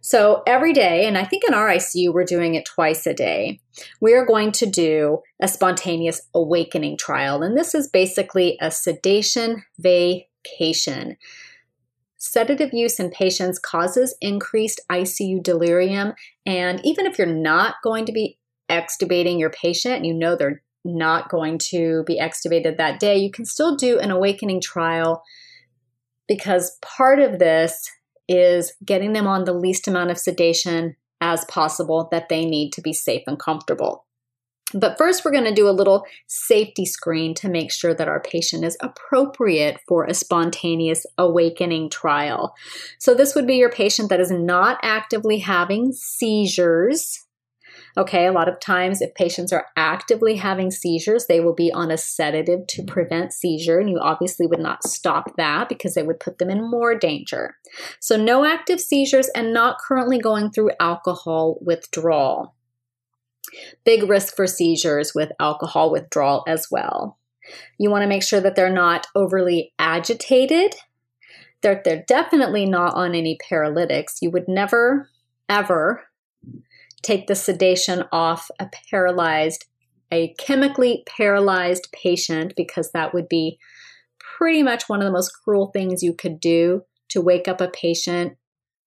So 0.01 0.43
every 0.47 0.73
day, 0.73 1.07
and 1.07 1.17
I 1.17 1.25
think 1.25 1.45
in 1.47 1.55
our 1.55 1.69
ICU 1.69 2.13
we're 2.13 2.25
doing 2.25 2.55
it 2.55 2.65
twice 2.65 3.07
a 3.07 3.15
day, 3.15 3.61
we 4.01 4.15
are 4.15 4.27
going 4.27 4.53
to 4.53 4.67
do 4.67 5.21
a 5.41 5.49
spontaneous 5.49 6.23
awakening 6.35 6.97
trial. 6.97 7.43
And 7.43 7.57
this 7.57 7.75
is 7.75 7.89
basically 7.89 8.59
a 8.61 8.71
sedation 8.71 9.63
vacation. 9.79 11.17
Sedative 12.17 12.73
use 12.73 13.01
in 13.01 13.11
patients 13.11 13.59
causes 13.59 14.15
increased 14.21 14.81
ICU 14.91 15.43
delirium. 15.43 16.15
And 16.47 16.81
even 16.85 17.07
if 17.07 17.19
you're 17.19 17.27
not 17.27 17.77
going 17.83 18.07
to 18.07 18.13
be 18.13 18.39
extubating 18.71 19.39
your 19.39 19.51
patient, 19.51 20.05
you 20.05 20.15
know 20.15 20.37
they're 20.37 20.63
not 20.85 21.29
going 21.29 21.59
to 21.59 22.03
be 22.07 22.19
extubated 22.21 22.77
that 22.77 23.01
day, 23.01 23.17
you 23.17 23.31
can 23.31 23.45
still 23.45 23.77
do 23.77 23.99
an 23.99 24.11
awakening 24.11 24.61
trial 24.61 25.23
because 26.29 26.79
part 26.81 27.21
of 27.21 27.39
this 27.39 27.91
is 28.29 28.73
getting 28.85 29.13
them 29.13 29.27
on 29.27 29.45
the 29.45 29.53
least 29.53 29.89
amount 29.89 30.11
of 30.11 30.19
sedation 30.19 30.97
as 31.21 31.45
possible 31.47 32.09
that 32.11 32.29
they 32.29 32.45
need 32.45 32.73
to 32.73 32.81
be 32.81 32.93
safe 32.93 33.23
and 33.27 33.39
comfortable. 33.39 34.05
But 34.75 34.97
first, 34.97 35.25
we're 35.25 35.33
going 35.33 35.45
to 35.45 35.55
do 35.55 35.69
a 35.69 35.71
little 35.71 36.07
safety 36.27 36.87
screen 36.87 37.35
to 37.35 37.49
make 37.49 37.71
sure 37.71 37.95
that 37.95 38.09
our 38.09 38.21
patient 38.21 38.65
is 38.65 38.77
appropriate 38.81 39.79
for 39.87 40.05
a 40.05 40.15
spontaneous 40.15 41.05
awakening 41.19 41.91
trial. 41.91 42.55
So, 42.99 43.15
this 43.15 43.35
would 43.35 43.47
be 43.47 43.57
your 43.57 43.71
patient 43.71 44.09
that 44.09 44.21
is 44.21 44.31
not 44.31 44.79
actively 44.83 45.39
having 45.39 45.93
seizures 45.93 47.23
Okay, 47.97 48.27
a 48.27 48.33
lot 48.33 48.49
of 48.49 48.59
times 48.59 49.03
if 49.03 49.15
patients 49.15 49.53
are 49.53 49.67
actively 49.77 50.37
having 50.37 50.71
seizures, 50.71 51.27
they 51.27 51.41
will 51.41 51.55
be 51.55 51.71
on 51.73 51.91
a 51.91 51.99
sedative 51.99 52.67
to 52.69 52.83
prevent 52.83 53.35
seizure, 53.35 53.79
and 53.79 53.91
you 53.91 53.99
obviously 54.01 54.47
would 54.47 54.61
not 54.61 54.83
stop 54.83 55.37
that 55.37 55.69
because 55.69 55.97
it 55.97 56.07
would 56.07 56.21
put 56.21 56.39
them 56.39 56.49
in 56.49 56.71
more 56.71 56.95
danger. 56.95 57.57
So, 58.01 58.17
no 58.17 58.47
active 58.47 58.81
seizures 58.81 59.29
and 59.35 59.53
not 59.53 59.79
currently 59.79 60.19
going 60.19 60.51
through 60.51 60.71
alcohol 60.81 61.59
withdrawal. 61.61 62.55
Big 63.85 64.09
risk 64.09 64.35
for 64.35 64.47
seizures 64.47 65.15
with 65.15 65.33
alcohol 65.39 65.91
withdrawal 65.91 66.45
as 66.47 66.69
well. 66.71 67.19
You 67.79 67.91
want 67.91 68.03
to 68.03 68.09
make 68.09 68.23
sure 68.23 68.41
that 68.41 68.57
they're 68.57 68.71
not 68.71 69.07
overly 69.15 69.75
agitated. 69.79 70.75
They're, 71.61 71.83
they're 71.85 72.05
definitely 72.07 72.65
not 72.65 72.95
on 72.95 73.15
any 73.15 73.37
paralytics. 73.49 74.19
You 74.23 74.31
would 74.31 74.49
never, 74.49 75.11
ever 75.49 76.05
take 77.03 77.27
the 77.27 77.35
sedation 77.35 78.05
off 78.13 78.51
a 78.59 78.69
paralyzed, 78.91 79.67
a 80.11 80.35
chemically 80.39 81.05
paralyzed 81.07 81.89
patient, 81.93 82.55
because 82.57 82.91
that 82.93 83.13
would 83.13 83.29
be 83.29 83.59
pretty 84.19 84.63
much 84.63 84.89
one 84.89 85.01
of 85.01 85.07
the 85.07 85.13
most 85.13 85.33
cruel 85.45 85.71
things 85.73 86.03
you 86.03 86.15
could 86.15 86.41
do 86.41 86.83
to 87.09 87.21
wake 87.21 87.49
up 87.49 87.61
a 87.61 87.69
patient 87.69 88.37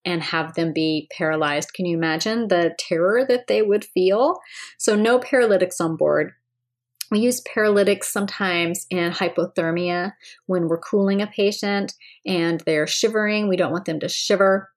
and 0.04 0.22
have 0.22 0.54
them 0.54 0.72
be 0.72 1.10
paralyzed. 1.16 1.74
Can 1.74 1.86
you 1.86 1.98
imagine 1.98 2.48
the 2.48 2.76
terror 2.78 3.26
that 3.28 3.48
they 3.48 3.62
would 3.62 3.86
feel? 3.86 4.40
So, 4.78 4.96
no 4.96 5.20
paralytics 5.20 5.82
on 5.82 5.98
board. 5.98 6.34
We 7.12 7.20
use 7.20 7.42
paralytics 7.42 8.12
sometimes 8.12 8.88
in 8.90 9.12
hypothermia 9.12 10.14
when 10.48 10.68
we're 10.68 10.80
cooling 10.80 11.22
a 11.22 11.28
patient 11.28 11.94
and 12.26 12.62
they're 12.62 12.88
shivering. 12.88 13.48
We 13.48 13.58
don't 13.58 13.72
want 13.72 13.86
them 13.86 14.00
to 14.00 14.10
shiver 14.10 14.70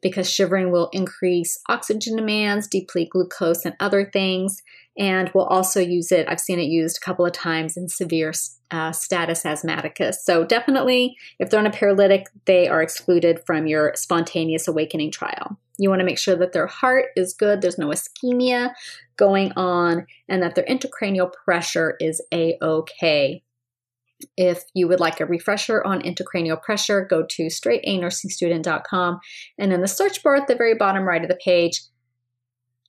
because 0.00 0.30
shivering 0.30 0.70
will 0.70 0.88
increase 0.92 1.60
oxygen 1.68 2.16
demands, 2.16 2.66
deplete 2.66 3.10
glucose, 3.10 3.64
and 3.64 3.74
other 3.80 4.08
things. 4.10 4.62
And 4.98 5.30
we'll 5.34 5.46
also 5.46 5.80
use 5.80 6.10
it, 6.10 6.26
I've 6.28 6.40
seen 6.40 6.58
it 6.58 6.64
used 6.64 6.98
a 6.98 7.04
couple 7.04 7.24
of 7.24 7.32
times 7.32 7.76
in 7.76 7.88
severe 7.88 8.32
uh, 8.70 8.92
status 8.92 9.46
asthmaticus. 9.46 10.24
So, 10.24 10.44
definitely, 10.44 11.16
if 11.38 11.50
they're 11.50 11.60
on 11.60 11.66
a 11.66 11.70
paralytic, 11.70 12.26
they 12.46 12.68
are 12.68 12.82
excluded 12.82 13.40
from 13.46 13.66
your 13.66 13.92
spontaneous 13.94 14.68
awakening 14.68 15.12
trial. 15.12 15.58
You 15.78 15.88
want 15.88 16.00
to 16.00 16.06
make 16.06 16.18
sure 16.18 16.36
that 16.36 16.52
their 16.52 16.66
heart 16.66 17.06
is 17.16 17.32
good, 17.32 17.60
there's 17.60 17.78
no 17.78 17.88
ischemia 17.88 18.72
going 19.16 19.52
on, 19.52 20.06
and 20.28 20.42
that 20.42 20.56
their 20.56 20.64
intracranial 20.64 21.32
pressure 21.32 21.96
is 22.00 22.20
a 22.34 22.58
okay. 22.60 23.42
If 24.36 24.64
you 24.74 24.88
would 24.88 25.00
like 25.00 25.20
a 25.20 25.26
refresher 25.26 25.84
on 25.84 26.02
intracranial 26.02 26.60
pressure, 26.60 27.06
go 27.08 27.24
to 27.28 27.46
straightanursingstudent.com 27.46 29.20
and 29.58 29.72
in 29.72 29.80
the 29.80 29.88
search 29.88 30.22
bar 30.22 30.36
at 30.36 30.48
the 30.48 30.56
very 30.56 30.74
bottom 30.74 31.04
right 31.04 31.22
of 31.22 31.28
the 31.28 31.36
page, 31.36 31.82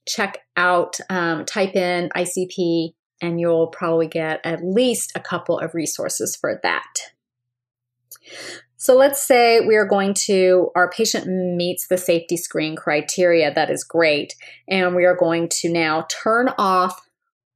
check 0.08 0.38
out, 0.56 0.98
um, 1.08 1.44
type 1.44 1.76
in 1.76 2.08
ICP, 2.16 2.94
and 3.22 3.38
you'll 3.38 3.68
probably 3.68 4.08
get 4.08 4.40
at 4.44 4.64
least 4.64 5.12
a 5.14 5.20
couple 5.20 5.58
of 5.58 5.74
resources 5.74 6.36
for 6.36 6.58
that. 6.62 7.12
So 8.76 8.96
let's 8.96 9.22
say 9.22 9.60
we 9.60 9.76
are 9.76 9.86
going 9.86 10.14
to, 10.26 10.70
our 10.74 10.90
patient 10.90 11.26
meets 11.26 11.86
the 11.88 11.98
safety 11.98 12.38
screen 12.38 12.76
criteria, 12.76 13.52
that 13.52 13.70
is 13.70 13.84
great, 13.84 14.34
and 14.68 14.96
we 14.96 15.04
are 15.04 15.16
going 15.16 15.50
to 15.60 15.68
now 15.70 16.06
turn 16.08 16.48
off 16.56 17.06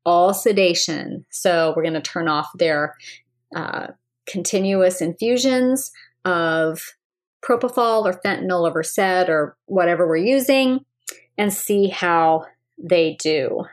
all 0.04 0.34
sedation. 0.34 1.24
So 1.30 1.72
we're 1.74 1.82
going 1.82 1.94
to 1.94 2.02
turn 2.02 2.28
off 2.28 2.50
their 2.58 2.94
uh, 3.54 3.88
continuous 4.26 5.00
infusions 5.00 5.92
of 6.24 6.94
propofol 7.44 8.04
or 8.04 8.20
fentanyl 8.24 8.62
or 8.62 8.72
Versed 8.72 9.28
or 9.28 9.56
whatever 9.66 10.06
we're 10.06 10.16
using 10.16 10.84
and 11.36 11.52
see 11.52 11.88
how 11.88 12.46
they 12.78 13.16
do. 13.20 13.64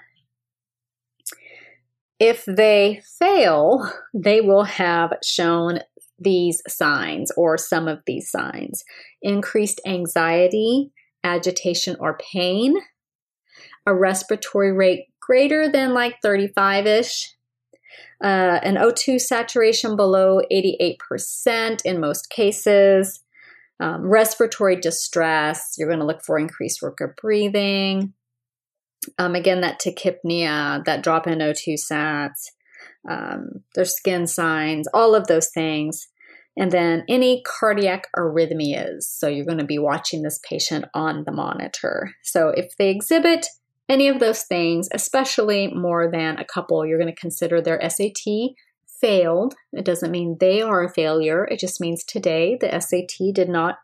If 2.19 2.43
they 2.45 3.01
fail, 3.19 3.91
they 4.13 4.41
will 4.41 4.65
have 4.65 5.13
shown 5.23 5.79
these 6.19 6.61
signs 6.67 7.31
or 7.35 7.57
some 7.57 7.87
of 7.87 8.03
these 8.05 8.29
signs. 8.29 8.83
Increased 9.23 9.81
anxiety, 9.87 10.91
agitation, 11.23 11.95
or 11.99 12.19
pain, 12.31 12.75
a 13.87 13.95
respiratory 13.95 14.71
rate 14.71 15.07
greater 15.19 15.67
than 15.67 15.93
like 15.93 16.21
35 16.21 16.85
ish, 16.85 17.35
uh, 18.23 18.59
an 18.63 18.75
O2 18.75 19.19
saturation 19.19 19.95
below 19.95 20.41
88% 20.51 21.81
in 21.85 21.99
most 21.99 22.29
cases, 22.29 23.21
um, 23.79 24.07
respiratory 24.07 24.75
distress, 24.75 25.75
you're 25.77 25.87
going 25.87 25.99
to 25.99 26.05
look 26.05 26.23
for 26.23 26.37
increased 26.37 26.81
work 26.81 27.01
of 27.01 27.15
breathing. 27.15 28.13
Um, 29.17 29.33
again, 29.33 29.61
that 29.61 29.81
tachypnea, 29.81 30.85
that 30.85 31.01
drop 31.01 31.25
in 31.25 31.39
O2 31.39 31.75
sats, 31.91 32.51
um, 33.09 33.63
their 33.73 33.85
skin 33.85 34.27
signs, 34.27 34.87
all 34.93 35.15
of 35.15 35.25
those 35.27 35.49
things. 35.49 36.07
And 36.57 36.71
then 36.71 37.05
any 37.07 37.41
cardiac 37.43 38.07
arrhythmias. 38.15 39.03
So 39.03 39.27
you're 39.27 39.45
going 39.45 39.57
to 39.57 39.63
be 39.63 39.79
watching 39.79 40.21
this 40.21 40.39
patient 40.47 40.85
on 40.93 41.23
the 41.23 41.31
monitor. 41.31 42.11
So 42.23 42.49
if 42.49 42.75
they 42.77 42.89
exhibit 42.89 43.47
any 43.89 44.07
of 44.07 44.19
those 44.19 44.43
things, 44.43 44.87
especially 44.93 45.67
more 45.67 46.09
than 46.09 46.37
a 46.37 46.45
couple, 46.45 46.85
you're 46.85 46.99
going 46.99 47.13
to 47.13 47.19
consider 47.19 47.61
their 47.61 47.81
SAT 47.89 48.55
failed. 49.01 49.55
It 49.73 49.83
doesn't 49.83 50.11
mean 50.11 50.37
they 50.39 50.61
are 50.61 50.83
a 50.83 50.93
failure. 50.93 51.45
It 51.45 51.59
just 51.59 51.81
means 51.81 52.03
today 52.03 52.57
the 52.59 52.79
SAT 52.79 53.33
did 53.33 53.49
not 53.49 53.79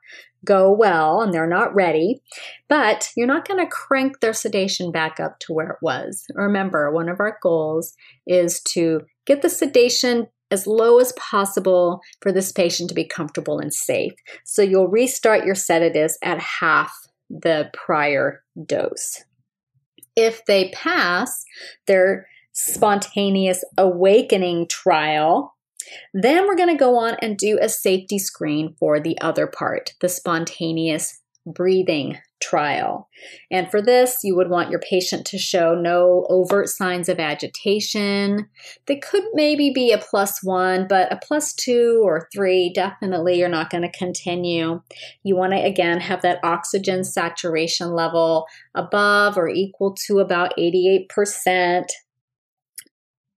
go 0.45 0.71
well 0.71 1.21
and 1.21 1.33
they're 1.33 1.47
not 1.47 1.73
ready. 1.73 2.21
But 2.69 3.09
you're 3.17 3.27
not 3.27 3.47
going 3.47 3.59
to 3.59 3.69
crank 3.69 4.19
their 4.19 4.33
sedation 4.33 4.91
back 4.91 5.19
up 5.19 5.39
to 5.39 5.53
where 5.53 5.71
it 5.71 5.77
was. 5.81 6.25
Remember, 6.35 6.91
one 6.91 7.09
of 7.09 7.19
our 7.19 7.37
goals 7.41 7.95
is 8.27 8.61
to 8.61 9.01
get 9.25 9.41
the 9.41 9.49
sedation 9.49 10.27
as 10.49 10.67
low 10.67 10.99
as 10.99 11.11
possible 11.13 11.99
for 12.21 12.31
this 12.31 12.51
patient 12.51 12.87
to 12.89 12.95
be 12.95 13.03
comfortable 13.03 13.59
and 13.59 13.73
safe. 13.73 14.13
So 14.45 14.61
you'll 14.61 14.87
restart 14.87 15.45
your 15.45 15.55
sedatives 15.55 16.17
at 16.23 16.39
half 16.39 16.93
the 17.29 17.69
prior 17.73 18.43
dose. 18.65 19.25
If 20.17 20.43
they 20.45 20.71
pass 20.71 21.45
their 21.85 22.27
spontaneous 22.51 23.63
awakening 23.77 24.67
trial, 24.67 25.55
then 26.13 26.47
we're 26.47 26.57
going 26.57 26.75
to 26.75 26.83
go 26.83 26.97
on 26.97 27.15
and 27.21 27.37
do 27.37 27.59
a 27.61 27.69
safety 27.69 28.19
screen 28.19 28.75
for 28.79 28.99
the 28.99 29.17
other 29.21 29.47
part, 29.47 29.93
the 30.01 30.09
spontaneous 30.09 31.21
breathing 31.53 32.17
trial. 32.39 33.09
And 33.49 33.69
for 33.69 33.81
this, 33.81 34.19
you 34.23 34.35
would 34.35 34.49
want 34.49 34.69
your 34.69 34.79
patient 34.79 35.25
to 35.27 35.37
show 35.37 35.73
no 35.73 36.25
overt 36.29 36.69
signs 36.69 37.09
of 37.09 37.19
agitation. 37.19 38.47
They 38.85 38.97
could 38.97 39.23
maybe 39.33 39.71
be 39.73 39.91
a 39.91 39.97
plus 39.97 40.43
one, 40.43 40.87
but 40.87 41.11
a 41.11 41.17
plus 41.17 41.53
two 41.53 42.01
or 42.03 42.27
three, 42.33 42.71
definitely 42.73 43.39
you're 43.39 43.49
not 43.49 43.69
going 43.69 43.83
to 43.83 43.97
continue. 43.97 44.81
You 45.23 45.35
want 45.35 45.53
to, 45.53 45.59
again, 45.59 45.99
have 45.99 46.21
that 46.21 46.39
oxygen 46.43 47.03
saturation 47.03 47.91
level 47.93 48.45
above 48.75 49.37
or 49.37 49.49
equal 49.49 49.95
to 50.07 50.19
about 50.19 50.53
88%. 50.57 51.85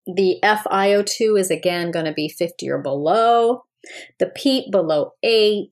The 0.07 0.39
FiO2 0.43 1.39
is 1.39 1.51
again 1.51 1.91
going 1.91 2.07
to 2.07 2.13
be 2.13 2.29
50 2.29 2.69
or 2.69 2.79
below. 2.79 3.65
The 4.19 4.27
PEEP 4.27 4.71
below 4.71 5.13
8 5.23 5.71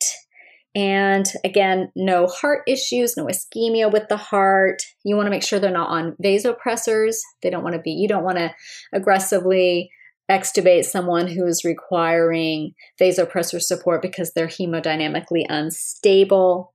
and 0.74 1.26
again, 1.44 1.90
no 1.96 2.26
heart 2.26 2.62
issues, 2.66 3.16
no 3.16 3.26
ischemia 3.26 3.90
with 3.90 4.09
the 4.09 4.16
heart. 4.16 4.83
You 5.04 5.16
want 5.16 5.26
to 5.26 5.31
make 5.31 5.42
sure 5.42 5.59
they're 5.59 5.70
not 5.70 5.90
on 5.90 6.16
vasopressors. 6.22 7.16
They 7.42 7.50
don't 7.50 7.64
want 7.64 7.74
to 7.74 7.83
be, 7.83 7.92
you 7.92 8.09
don't 8.09 8.24
want 8.24 8.38
to 8.38 8.54
aggressively 8.92 9.90
extubate 10.31 10.85
someone 10.85 11.26
who 11.26 11.46
is 11.46 11.64
requiring 11.64 12.74
vasopressor 13.00 13.61
support 13.61 14.02
because 14.02 14.33
they're 14.33 14.46
hemodynamically 14.46 15.44
unstable. 15.48 16.74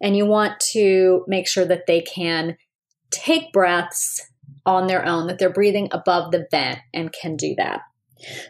And 0.00 0.16
you 0.16 0.24
want 0.24 0.60
to 0.72 1.24
make 1.26 1.48
sure 1.48 1.64
that 1.64 1.86
they 1.86 2.00
can 2.00 2.56
take 3.10 3.52
breaths 3.52 4.20
on 4.64 4.86
their 4.86 5.04
own, 5.04 5.26
that 5.26 5.38
they're 5.38 5.52
breathing 5.52 5.88
above 5.90 6.30
the 6.30 6.46
vent 6.50 6.78
and 6.94 7.12
can 7.12 7.36
do 7.36 7.54
that. 7.56 7.80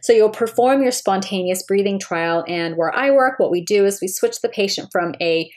So 0.00 0.12
you'll 0.12 0.30
perform 0.30 0.82
your 0.82 0.92
spontaneous 0.92 1.62
breathing 1.62 1.98
trial, 1.98 2.44
and 2.46 2.76
where 2.76 2.94
I 2.94 3.10
work, 3.10 3.38
what 3.38 3.50
we 3.50 3.64
do 3.64 3.84
is 3.84 4.00
we 4.00 4.08
switch 4.08 4.40
the 4.40 4.48
patient 4.48 4.88
from 4.92 5.14
a 5.20 5.50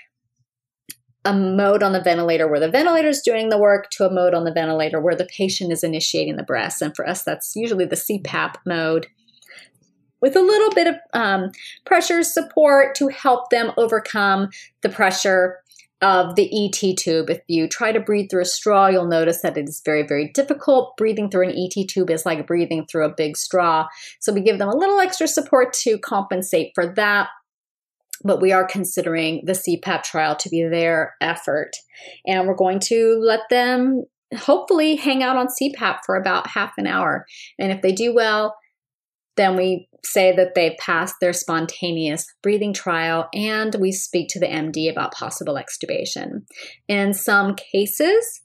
a 1.26 1.34
mode 1.34 1.82
on 1.82 1.92
the 1.92 2.02
ventilator 2.02 2.48
where 2.48 2.60
the 2.60 2.70
ventilator 2.70 3.08
is 3.08 3.22
doing 3.22 3.50
the 3.50 3.58
work 3.58 3.90
to 3.90 4.06
a 4.06 4.14
mode 4.14 4.36
on 4.36 4.44
the 4.44 4.54
ventilator 4.54 5.02
where 5.02 5.16
the 5.16 5.26
patient 5.26 5.72
is 5.72 5.84
initiating 5.84 6.36
the 6.36 6.44
breaths. 6.44 6.84
And 6.84 6.96
for 6.96 7.08
us, 7.08 7.24
that's 7.24 7.56
usually 7.56 7.86
the 7.86 7.96
CPAP 7.96 8.58
mode 8.64 9.08
with 10.22 10.36
a 10.36 10.42
little 10.42 10.72
bit 10.72 10.88
of 10.88 10.96
um, 11.14 11.52
pressure 11.86 12.24
support 12.24 12.96
to 12.96 13.08
help 13.08 13.50
them 13.50 13.72
overcome 13.78 14.50
the 14.82 14.90
pressure 14.90 15.60
of 16.06 16.36
the 16.36 16.48
ET 16.54 16.98
tube. 16.98 17.32
If 17.32 17.42
you 17.48 17.68
try 17.68 17.92
to 17.92 18.00
breathe 18.00 18.30
through 18.30 18.44
a 18.44 18.46
straw, 18.46 18.86
you'll 18.86 19.08
notice 19.08 19.42
that 19.42 19.58
it 19.58 19.68
is 19.68 19.82
very, 19.84 20.06
very 20.06 20.30
difficult. 20.34 20.96
Breathing 20.98 21.32
through 21.32 21.50
an 21.50 21.56
ET 21.58 21.88
tube 21.88 22.12
is 22.12 22.28
like 22.28 22.46
breathing 22.46 22.86
through 22.86 23.06
a 23.06 23.14
big 23.16 23.36
straw. 23.36 23.88
So 24.20 24.32
we 24.32 24.42
give 24.42 24.60
them 24.60 24.70
a 24.70 24.76
little 24.76 25.00
extra 25.00 25.28
support 25.28 25.74
to 25.82 25.98
compensate 25.98 26.74
for 26.76 26.94
that. 26.94 27.30
But 28.24 28.40
we 28.40 28.52
are 28.52 28.68
considering 28.68 29.42
the 29.46 29.54
CPAP 29.54 30.04
trial 30.04 30.36
to 30.36 30.50
be 30.50 30.64
their 30.64 31.16
effort. 31.22 31.72
And 32.28 32.48
we're 32.48 32.54
going 32.54 32.82
to 32.82 33.20
let 33.20 33.42
them 33.50 34.04
hopefully 34.38 34.98
hang 34.98 35.24
out 35.24 35.38
on 35.38 35.48
CPAP 35.48 36.02
for 36.06 36.16
about 36.16 36.46
half 36.46 36.74
an 36.78 36.86
hour. 36.86 37.26
And 37.58 37.72
if 37.72 37.82
they 37.82 37.92
do 37.92 38.14
well, 38.14 38.56
then 39.38 39.56
we 39.56 39.90
say 40.04 40.36
that 40.36 40.56
they've 40.56 40.78
passed 40.78 41.16
their 41.20 41.34
spontaneous 41.34 42.26
breathing 42.42 42.74
trial 42.74 43.28
and 43.34 43.76
we 43.80 43.92
speak 43.92 44.28
to 44.30 44.40
the 44.40 44.46
MD 44.46 44.90
about 44.90 45.14
possible 45.14 45.56
extubation. 45.56 46.46
In 46.88 47.14
some 47.14 47.56
cases, 47.56 48.42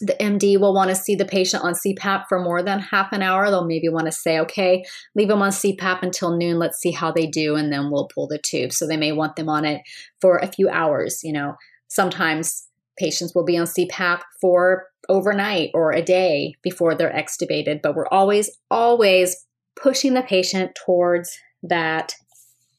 the 0.00 0.14
MD 0.14 0.58
will 0.58 0.74
want 0.74 0.88
to 0.88 0.96
see 0.96 1.14
the 1.14 1.26
patient 1.26 1.62
on 1.62 1.74
CPAP 1.74 2.24
for 2.28 2.40
more 2.40 2.62
than 2.62 2.78
half 2.78 3.12
an 3.12 3.22
hour. 3.22 3.50
They'll 3.50 3.66
maybe 3.66 3.88
want 3.88 4.06
to 4.06 4.12
say, 4.12 4.38
okay, 4.40 4.82
leave 5.14 5.28
them 5.28 5.42
on 5.42 5.50
CPAP 5.50 6.02
until 6.02 6.36
noon. 6.36 6.58
Let's 6.58 6.78
see 6.78 6.90
how 6.90 7.12
they 7.12 7.26
do, 7.26 7.54
and 7.54 7.70
then 7.70 7.90
we'll 7.90 8.08
pull 8.14 8.26
the 8.26 8.38
tube. 8.38 8.72
So 8.72 8.86
they 8.86 8.96
may 8.96 9.12
want 9.12 9.36
them 9.36 9.50
on 9.50 9.66
it 9.66 9.82
for 10.20 10.38
a 10.38 10.50
few 10.50 10.70
hours. 10.70 11.20
You 11.22 11.34
know, 11.34 11.54
sometimes 11.88 12.66
patients 12.98 13.34
will 13.34 13.44
be 13.44 13.58
on 13.58 13.66
CPAP 13.66 14.20
for 14.40 14.86
overnight 15.08 15.70
or 15.74 15.92
a 15.92 16.02
day 16.02 16.54
before 16.62 16.94
they're 16.94 17.12
extubated, 17.12 17.80
but 17.82 17.94
we're 17.94 18.08
always, 18.08 18.50
always 18.70 19.36
pushing 19.82 20.14
the 20.14 20.22
patient 20.22 20.72
towards 20.84 21.38
that 21.62 22.14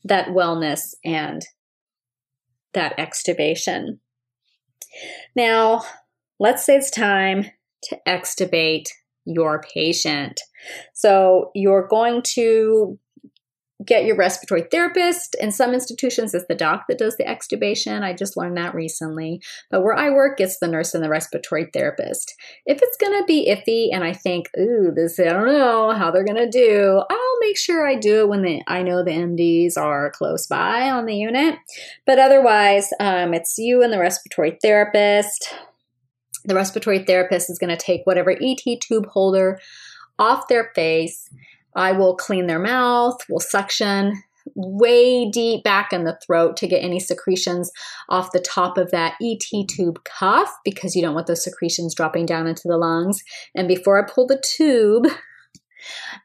that 0.04 0.30
wellness 0.30 0.96
and 1.06 1.46
that 2.74 2.98
extubation. 2.98 4.00
Now, 5.36 5.84
let's 6.40 6.66
say 6.66 6.76
it's 6.76 6.90
time 6.90 7.46
to 7.84 8.00
extubate 8.08 8.88
your 9.26 9.62
patient. 9.62 10.42
So, 10.94 11.52
you're 11.54 11.88
going 11.88 12.24
to 12.34 12.98
get 13.86 14.06
your 14.06 14.15
respiratory 14.15 14.63
therapist. 14.70 15.36
In 15.39 15.52
some 15.52 15.74
institutions, 15.74 16.34
it's 16.34 16.46
the 16.48 16.56
doc 16.56 16.86
that 16.88 16.98
does 16.98 17.17
the 17.17 17.24
extubation. 17.24 18.04
I 18.04 18.13
just 18.13 18.38
learned 18.38 18.58
that 18.58 18.76
recently. 18.76 19.41
But 19.70 19.82
where 19.82 19.96
I 19.96 20.10
work, 20.10 20.39
it's 20.39 20.60
the 20.60 20.67
nurse 20.67 20.94
and 20.94 21.04
the 21.04 21.10
respiratory 21.10 21.70
therapist. 21.74 22.34
If 22.65 22.80
it's 22.82 22.98
going 22.98 23.20
to 23.20 23.26
be 23.26 23.50
iffy 23.50 23.94
and 23.94 24.04
I 24.04 24.13
think, 24.13 24.50
ooh, 24.60 24.91
this, 24.96 25.20
I 25.20 25.26
don't 25.26 25.48
know 25.48 25.91
how 25.91 26.12
they're 26.12 26.26
going 26.26 26.38
to 26.38 26.50
do, 26.50 27.02
I'll 27.10 27.39
make 27.39 27.58
sure 27.58 27.88
I 27.88 27.96
do 27.96 28.22
it 28.22 28.30
when 28.30 28.44
the, 28.44 28.62
I 28.67 28.84
know 28.84 29.04
the 29.04 29.12
MDs 29.12 29.78
are 29.78 30.12
close 30.12 30.48
by 30.48 30.89
on 30.89 31.06
the 31.06 31.15
unit. 31.15 31.56
But 32.06 32.20
otherwise, 32.20 32.89
um, 33.00 33.34
it's 33.34 33.58
you 33.58 33.84
and 33.84 33.91
the 33.91 34.00
respiratory 34.00 34.58
therapist. 34.62 35.54
The 36.46 36.56
respiratory 36.56 37.00
therapist 37.00 37.50
is 37.50 37.60
going 37.60 37.76
to 37.76 37.84
take 37.84 38.02
whatever 38.06 38.32
ET 38.32 38.82
tube 38.82 39.08
holder 39.08 39.60
off 40.17 40.48
their 40.48 40.72
face 40.76 41.30
I 41.76 41.92
will 41.92 42.16
clean 42.16 42.48
their 42.48 42.60
mouth, 42.60 43.18
will 43.30 43.40
suction 43.40 44.22
way 44.56 45.30
deep 45.30 45.64
back 45.64 45.94
in 45.94 46.04
the 46.04 46.18
throat 46.26 46.58
to 46.58 46.68
get 46.68 46.84
any 46.84 47.00
secretions 47.00 47.72
off 48.10 48.32
the 48.32 48.40
top 48.40 48.78
of 48.78 48.92
that 48.92 49.16
ET 49.22 49.68
tube 49.70 50.04
cuff 50.04 50.52
because 50.66 50.96
you 50.96 51.02
don't 51.02 51.14
want 51.14 51.28
those 51.28 51.44
secretions 51.44 51.94
dropping 51.94 52.26
down 52.26 52.48
into 52.48 52.64
the 52.66 52.78
lungs. 52.78 53.24
And 53.56 53.68
before 53.68 54.04
I 54.04 54.10
pull 54.10 54.28
the 54.28 54.44
tube, 54.44 55.08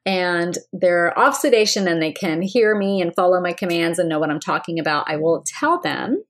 and 0.04 0.58
they're 0.72 1.18
off 1.18 1.36
sedation 1.36 1.88
and 1.88 2.02
they 2.02 2.12
can 2.12 2.42
hear 2.42 2.76
me 2.76 3.00
and 3.00 3.14
follow 3.14 3.40
my 3.40 3.52
commands 3.52 3.98
and 3.98 4.08
know 4.08 4.18
what 4.18 4.30
I'm 4.30 4.40
talking 4.40 4.78
about, 4.78 5.08
I 5.08 5.16
will 5.16 5.44
tell 5.46 5.80
them 5.80 6.22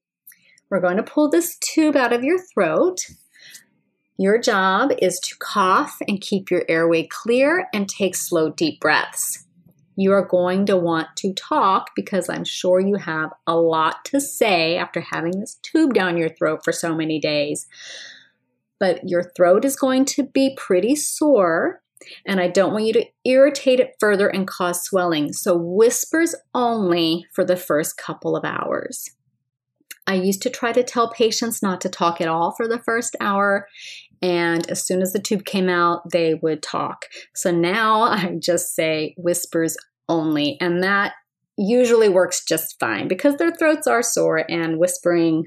we're 0.70 0.80
going 0.80 0.96
to 0.96 1.02
pull 1.02 1.28
this 1.28 1.56
tube 1.58 1.96
out 1.96 2.12
of 2.12 2.24
your 2.24 2.38
throat. 2.38 2.98
Your 4.18 4.38
job 4.38 4.92
is 5.02 5.20
to 5.20 5.36
cough 5.38 5.98
and 6.08 6.20
keep 6.20 6.50
your 6.50 6.64
airway 6.68 7.06
clear 7.06 7.68
and 7.74 7.88
take 7.88 8.16
slow, 8.16 8.50
deep 8.50 8.80
breaths. 8.80 9.44
You 9.94 10.12
are 10.12 10.24
going 10.24 10.66
to 10.66 10.76
want 10.76 11.08
to 11.16 11.34
talk 11.34 11.90
because 11.94 12.28
I'm 12.28 12.44
sure 12.44 12.80
you 12.80 12.96
have 12.96 13.30
a 13.46 13.56
lot 13.56 14.04
to 14.06 14.20
say 14.20 14.76
after 14.76 15.00
having 15.00 15.40
this 15.40 15.58
tube 15.62 15.94
down 15.94 16.16
your 16.16 16.28
throat 16.28 16.60
for 16.64 16.72
so 16.72 16.94
many 16.94 17.18
days. 17.18 17.66
But 18.78 19.08
your 19.08 19.32
throat 19.36 19.64
is 19.64 19.76
going 19.76 20.04
to 20.06 20.22
be 20.22 20.54
pretty 20.56 20.96
sore 20.96 21.82
and 22.24 22.40
I 22.40 22.48
don't 22.48 22.72
want 22.72 22.84
you 22.84 22.92
to 22.94 23.06
irritate 23.24 23.80
it 23.80 23.96
further 23.98 24.28
and 24.28 24.46
cause 24.46 24.82
swelling. 24.82 25.32
So, 25.32 25.56
whispers 25.56 26.34
only 26.54 27.26
for 27.32 27.44
the 27.44 27.56
first 27.56 27.96
couple 27.96 28.36
of 28.36 28.44
hours. 28.44 29.10
I 30.06 30.14
used 30.14 30.42
to 30.42 30.50
try 30.50 30.72
to 30.72 30.84
tell 30.84 31.12
patients 31.12 31.62
not 31.62 31.80
to 31.80 31.88
talk 31.88 32.20
at 32.20 32.28
all 32.28 32.52
for 32.52 32.68
the 32.68 32.78
first 32.78 33.16
hour. 33.20 33.66
And 34.22 34.68
as 34.70 34.86
soon 34.86 35.02
as 35.02 35.12
the 35.12 35.20
tube 35.20 35.44
came 35.44 35.68
out, 35.68 36.10
they 36.10 36.34
would 36.34 36.62
talk. 36.62 37.06
So 37.34 37.50
now 37.50 38.02
I 38.02 38.36
just 38.40 38.74
say 38.74 39.14
whispers 39.16 39.76
only. 40.08 40.56
And 40.60 40.82
that 40.82 41.14
usually 41.58 42.08
works 42.08 42.44
just 42.44 42.78
fine 42.78 43.08
because 43.08 43.36
their 43.36 43.50
throats 43.50 43.86
are 43.86 44.02
sore 44.02 44.44
and 44.50 44.78
whispering 44.78 45.44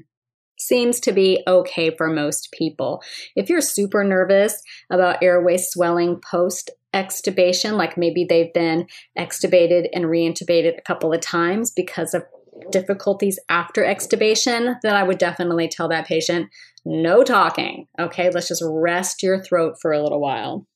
seems 0.58 1.00
to 1.00 1.12
be 1.12 1.42
okay 1.46 1.94
for 1.96 2.08
most 2.08 2.52
people. 2.52 3.02
If 3.34 3.48
you're 3.48 3.62
super 3.62 4.04
nervous 4.04 4.60
about 4.90 5.22
airway 5.22 5.56
swelling 5.56 6.20
post 6.20 6.70
extubation, 6.92 7.76
like 7.76 7.96
maybe 7.96 8.26
they've 8.28 8.52
been 8.52 8.86
extubated 9.18 9.88
and 9.94 10.04
reintubated 10.04 10.76
a 10.76 10.82
couple 10.82 11.12
of 11.12 11.20
times 11.20 11.70
because 11.70 12.12
of 12.12 12.24
difficulties 12.70 13.38
after 13.48 13.82
extubation, 13.82 14.74
then 14.82 14.94
I 14.94 15.02
would 15.02 15.18
definitely 15.18 15.68
tell 15.68 15.88
that 15.88 16.06
patient 16.06 16.48
no 16.84 17.22
talking. 17.22 17.86
Okay, 17.98 18.30
let's 18.30 18.48
just 18.48 18.62
rest 18.64 19.22
your 19.22 19.42
throat 19.42 19.76
for 19.80 19.92
a 19.92 20.02
little 20.02 20.20
while. 20.20 20.66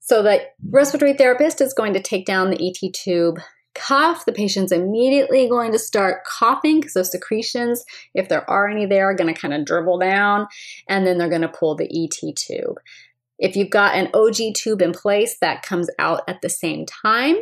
So, 0.00 0.22
the 0.22 0.42
respiratory 0.70 1.14
therapist 1.14 1.60
is 1.60 1.74
going 1.74 1.94
to 1.94 2.00
take 2.00 2.24
down 2.24 2.50
the 2.50 2.68
ET 2.68 2.92
tube 2.94 3.38
cuff, 3.78 4.24
the 4.24 4.32
patient's 4.32 4.72
immediately 4.72 5.48
going 5.48 5.72
to 5.72 5.78
start 5.78 6.24
coughing 6.24 6.80
because 6.80 6.94
those 6.94 7.12
secretions, 7.12 7.84
if 8.14 8.28
there 8.28 8.48
are 8.50 8.68
any 8.68 8.86
there, 8.86 9.10
are 9.10 9.14
going 9.14 9.32
to 9.32 9.40
kind 9.40 9.54
of 9.54 9.64
dribble 9.64 9.98
down, 9.98 10.48
and 10.88 11.06
then 11.06 11.18
they're 11.18 11.28
going 11.28 11.42
to 11.42 11.48
pull 11.48 11.76
the 11.76 11.84
ET 11.86 12.36
tube. 12.36 12.76
If 13.38 13.54
you've 13.54 13.70
got 13.70 13.94
an 13.94 14.10
OG 14.14 14.54
tube 14.56 14.82
in 14.82 14.92
place 14.92 15.36
that 15.40 15.62
comes 15.62 15.88
out 15.98 16.22
at 16.26 16.40
the 16.42 16.50
same 16.50 16.86
time, 16.86 17.36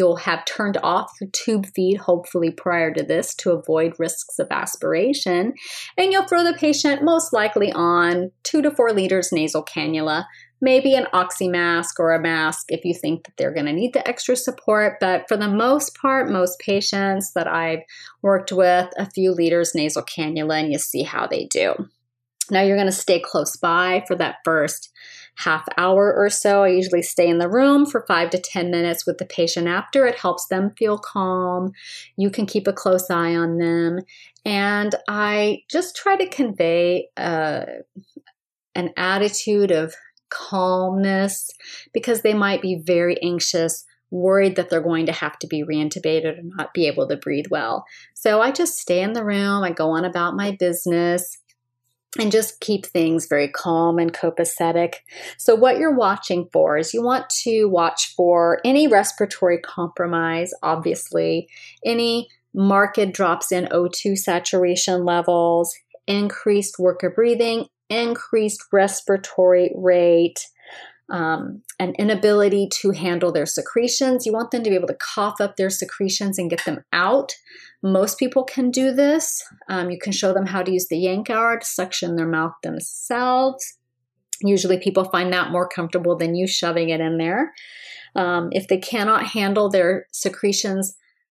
you'll 0.00 0.16
have 0.16 0.46
turned 0.46 0.78
off 0.82 1.12
the 1.20 1.26
tube 1.26 1.66
feed, 1.74 1.98
hopefully 1.98 2.50
prior 2.50 2.90
to 2.94 3.02
this, 3.02 3.34
to 3.34 3.50
avoid 3.50 3.92
risks 3.98 4.38
of 4.38 4.46
aspiration. 4.50 5.52
And 5.98 6.10
you'll 6.10 6.26
throw 6.26 6.42
the 6.42 6.54
patient 6.54 7.04
most 7.04 7.34
likely 7.34 7.70
on 7.70 8.30
two 8.42 8.62
to 8.62 8.70
four 8.70 8.92
liters 8.92 9.30
nasal 9.30 9.62
cannula 9.62 10.24
maybe 10.62 10.94
an 10.94 11.06
oxy 11.12 11.48
mask 11.48 11.98
or 11.98 12.12
a 12.12 12.20
mask 12.20 12.66
if 12.68 12.84
you 12.84 12.94
think 12.94 13.24
that 13.24 13.32
they're 13.38 13.54
going 13.54 13.66
to 13.66 13.72
need 13.72 13.94
the 13.94 14.06
extra 14.06 14.36
support. 14.36 14.98
But 15.00 15.26
for 15.26 15.38
the 15.38 15.48
most 15.48 15.96
part, 15.96 16.30
most 16.30 16.58
patients 16.58 17.32
that 17.32 17.48
I've 17.48 17.80
worked 18.20 18.52
with, 18.52 18.88
a 18.98 19.10
few 19.10 19.32
liters 19.32 19.74
nasal 19.74 20.02
cannula, 20.02 20.60
and 20.60 20.72
you 20.72 20.78
see 20.78 21.02
how 21.02 21.26
they 21.26 21.46
do. 21.46 21.74
Now 22.50 22.62
you're 22.62 22.76
going 22.76 22.88
to 22.88 22.92
stay 22.92 23.20
close 23.20 23.56
by 23.56 24.04
for 24.06 24.16
that 24.16 24.36
first 24.44 24.90
half 25.36 25.64
hour 25.76 26.14
or 26.14 26.28
so. 26.28 26.64
I 26.64 26.68
usually 26.68 27.02
stay 27.02 27.28
in 27.28 27.38
the 27.38 27.48
room 27.48 27.86
for 27.86 28.04
five 28.06 28.30
to 28.30 28.38
10 28.38 28.70
minutes 28.70 29.06
with 29.06 29.18
the 29.18 29.24
patient 29.24 29.68
after. 29.68 30.06
It 30.06 30.18
helps 30.18 30.46
them 30.46 30.70
feel 30.76 30.98
calm. 30.98 31.72
You 32.16 32.30
can 32.30 32.46
keep 32.46 32.66
a 32.66 32.72
close 32.72 33.10
eye 33.10 33.34
on 33.34 33.58
them. 33.58 34.00
And 34.44 34.94
I 35.08 35.62
just 35.70 35.96
try 35.96 36.16
to 36.16 36.28
convey 36.28 37.08
uh, 37.16 37.64
an 38.74 38.90
attitude 38.96 39.70
of 39.70 39.94
calmness 40.30 41.50
because 41.92 42.22
they 42.22 42.34
might 42.34 42.62
be 42.62 42.80
very 42.84 43.20
anxious, 43.22 43.84
worried 44.10 44.56
that 44.56 44.70
they're 44.70 44.80
going 44.80 45.06
to 45.06 45.12
have 45.12 45.38
to 45.40 45.46
be 45.46 45.64
reintubated 45.64 46.38
or 46.38 46.42
not 46.42 46.74
be 46.74 46.86
able 46.86 47.06
to 47.08 47.16
breathe 47.16 47.46
well. 47.50 47.84
So 48.14 48.40
I 48.40 48.50
just 48.50 48.78
stay 48.78 49.02
in 49.02 49.12
the 49.12 49.24
room, 49.24 49.62
I 49.62 49.72
go 49.72 49.90
on 49.90 50.04
about 50.04 50.36
my 50.36 50.56
business. 50.58 51.38
And 52.18 52.32
just 52.32 52.58
keep 52.58 52.86
things 52.86 53.26
very 53.26 53.46
calm 53.46 54.00
and 54.00 54.12
copacetic. 54.12 54.94
So, 55.38 55.54
what 55.54 55.78
you're 55.78 55.94
watching 55.94 56.48
for 56.52 56.76
is 56.76 56.92
you 56.92 57.02
want 57.02 57.30
to 57.44 57.66
watch 57.66 58.14
for 58.16 58.60
any 58.64 58.88
respiratory 58.88 59.58
compromise, 59.58 60.52
obviously, 60.62 61.48
any 61.84 62.28
marked 62.52 63.12
drops 63.12 63.52
in 63.52 63.66
O2 63.66 64.18
saturation 64.18 65.04
levels, 65.04 65.72
increased 66.08 66.80
work 66.80 67.04
of 67.04 67.14
breathing, 67.14 67.66
increased 67.88 68.64
respiratory 68.72 69.72
rate, 69.76 70.46
um, 71.10 71.62
an 71.78 71.94
inability 71.98 72.68
to 72.80 72.92
handle 72.92 73.32
their 73.32 73.46
secretions. 73.46 74.24
You 74.24 74.32
want 74.32 74.50
them 74.50 74.62
to 74.62 74.70
be 74.70 74.76
able 74.76 74.88
to 74.88 74.98
cough 75.14 75.40
up 75.40 75.56
their 75.56 75.70
secretions 75.70 76.38
and 76.38 76.50
get 76.50 76.64
them 76.64 76.84
out. 76.92 77.32
Most 77.82 78.18
people 78.18 78.44
can 78.44 78.70
do 78.70 78.92
this. 78.92 79.42
Um, 79.68 79.90
you 79.90 79.98
can 79.98 80.12
show 80.12 80.32
them 80.32 80.46
how 80.46 80.62
to 80.62 80.72
use 80.72 80.88
the 80.88 80.96
Yankauer 80.96 81.60
to 81.60 81.66
suction 81.66 82.16
their 82.16 82.28
mouth 82.28 82.52
themselves. 82.62 83.78
Usually, 84.42 84.78
people 84.78 85.04
find 85.04 85.32
that 85.32 85.50
more 85.50 85.68
comfortable 85.68 86.16
than 86.16 86.34
you 86.34 86.46
shoving 86.46 86.90
it 86.90 87.00
in 87.00 87.18
there. 87.18 87.52
Um, 88.14 88.48
if 88.52 88.68
they 88.68 88.78
cannot 88.78 89.28
handle 89.28 89.68
their 89.68 90.06
secretions 90.12 90.96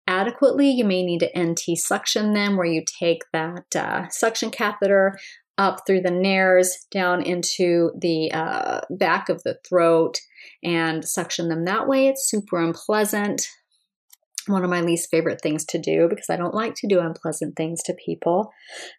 adequately, 0.08 0.70
you 0.70 0.84
may 0.84 1.04
need 1.04 1.20
to 1.20 1.40
NT 1.40 1.78
suction 1.78 2.34
them, 2.34 2.58
where 2.58 2.66
you 2.66 2.84
take 2.86 3.24
that 3.34 3.76
uh, 3.76 4.08
suction 4.10 4.52
catheter, 4.52 5.18
up 5.62 5.82
through 5.86 6.02
the 6.02 6.10
nares 6.10 6.76
down 6.90 7.22
into 7.22 7.92
the 8.02 8.32
uh, 8.32 8.82
back 8.90 9.30
of 9.30 9.44
the 9.44 9.60
throat 9.64 10.20
and 10.64 11.06
suction 11.06 11.50
them 11.50 11.66
that 11.66 11.88
way. 11.88 12.08
It's 12.08 12.28
super 12.28 12.60
unpleasant. 12.60 13.44
One 14.48 14.64
of 14.64 14.72
my 14.72 14.82
least 14.82 15.12
favorite 15.12 15.40
things 15.40 15.64
to 15.66 15.78
do 15.78 16.08
because 16.10 16.32
I 16.32 16.36
don't 16.36 16.56
like 16.56 16.74
to 16.78 16.88
do 16.88 17.00
unpleasant 17.00 17.56
things 17.56 17.84
to 17.84 17.94
people. 18.04 18.52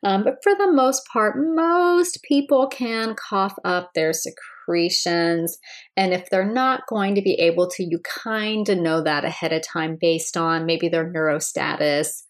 Um, 0.04 0.22
but 0.22 0.36
for 0.40 0.54
the 0.54 0.70
most 0.70 1.02
part, 1.12 1.34
most 1.36 2.20
people 2.22 2.68
can 2.68 3.16
cough 3.16 3.56
up 3.64 3.90
their 3.96 4.12
secretions. 4.12 5.58
And 5.96 6.14
if 6.14 6.30
they're 6.30 6.44
not 6.44 6.86
going 6.88 7.16
to 7.16 7.22
be 7.22 7.34
able 7.40 7.68
to, 7.70 7.82
you 7.82 7.98
kind 8.04 8.68
of 8.68 8.78
know 8.78 9.02
that 9.02 9.24
ahead 9.24 9.52
of 9.52 9.62
time 9.66 9.98
based 10.00 10.36
on 10.36 10.64
maybe 10.64 10.88
their 10.88 11.12
neurostatus 11.12 12.22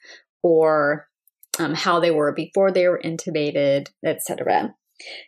or 0.42 1.06
um, 1.58 1.74
how 1.74 2.00
they 2.00 2.10
were 2.10 2.32
before 2.32 2.70
they 2.70 2.88
were 2.88 3.00
intubated, 3.04 3.88
etc. 4.04 4.74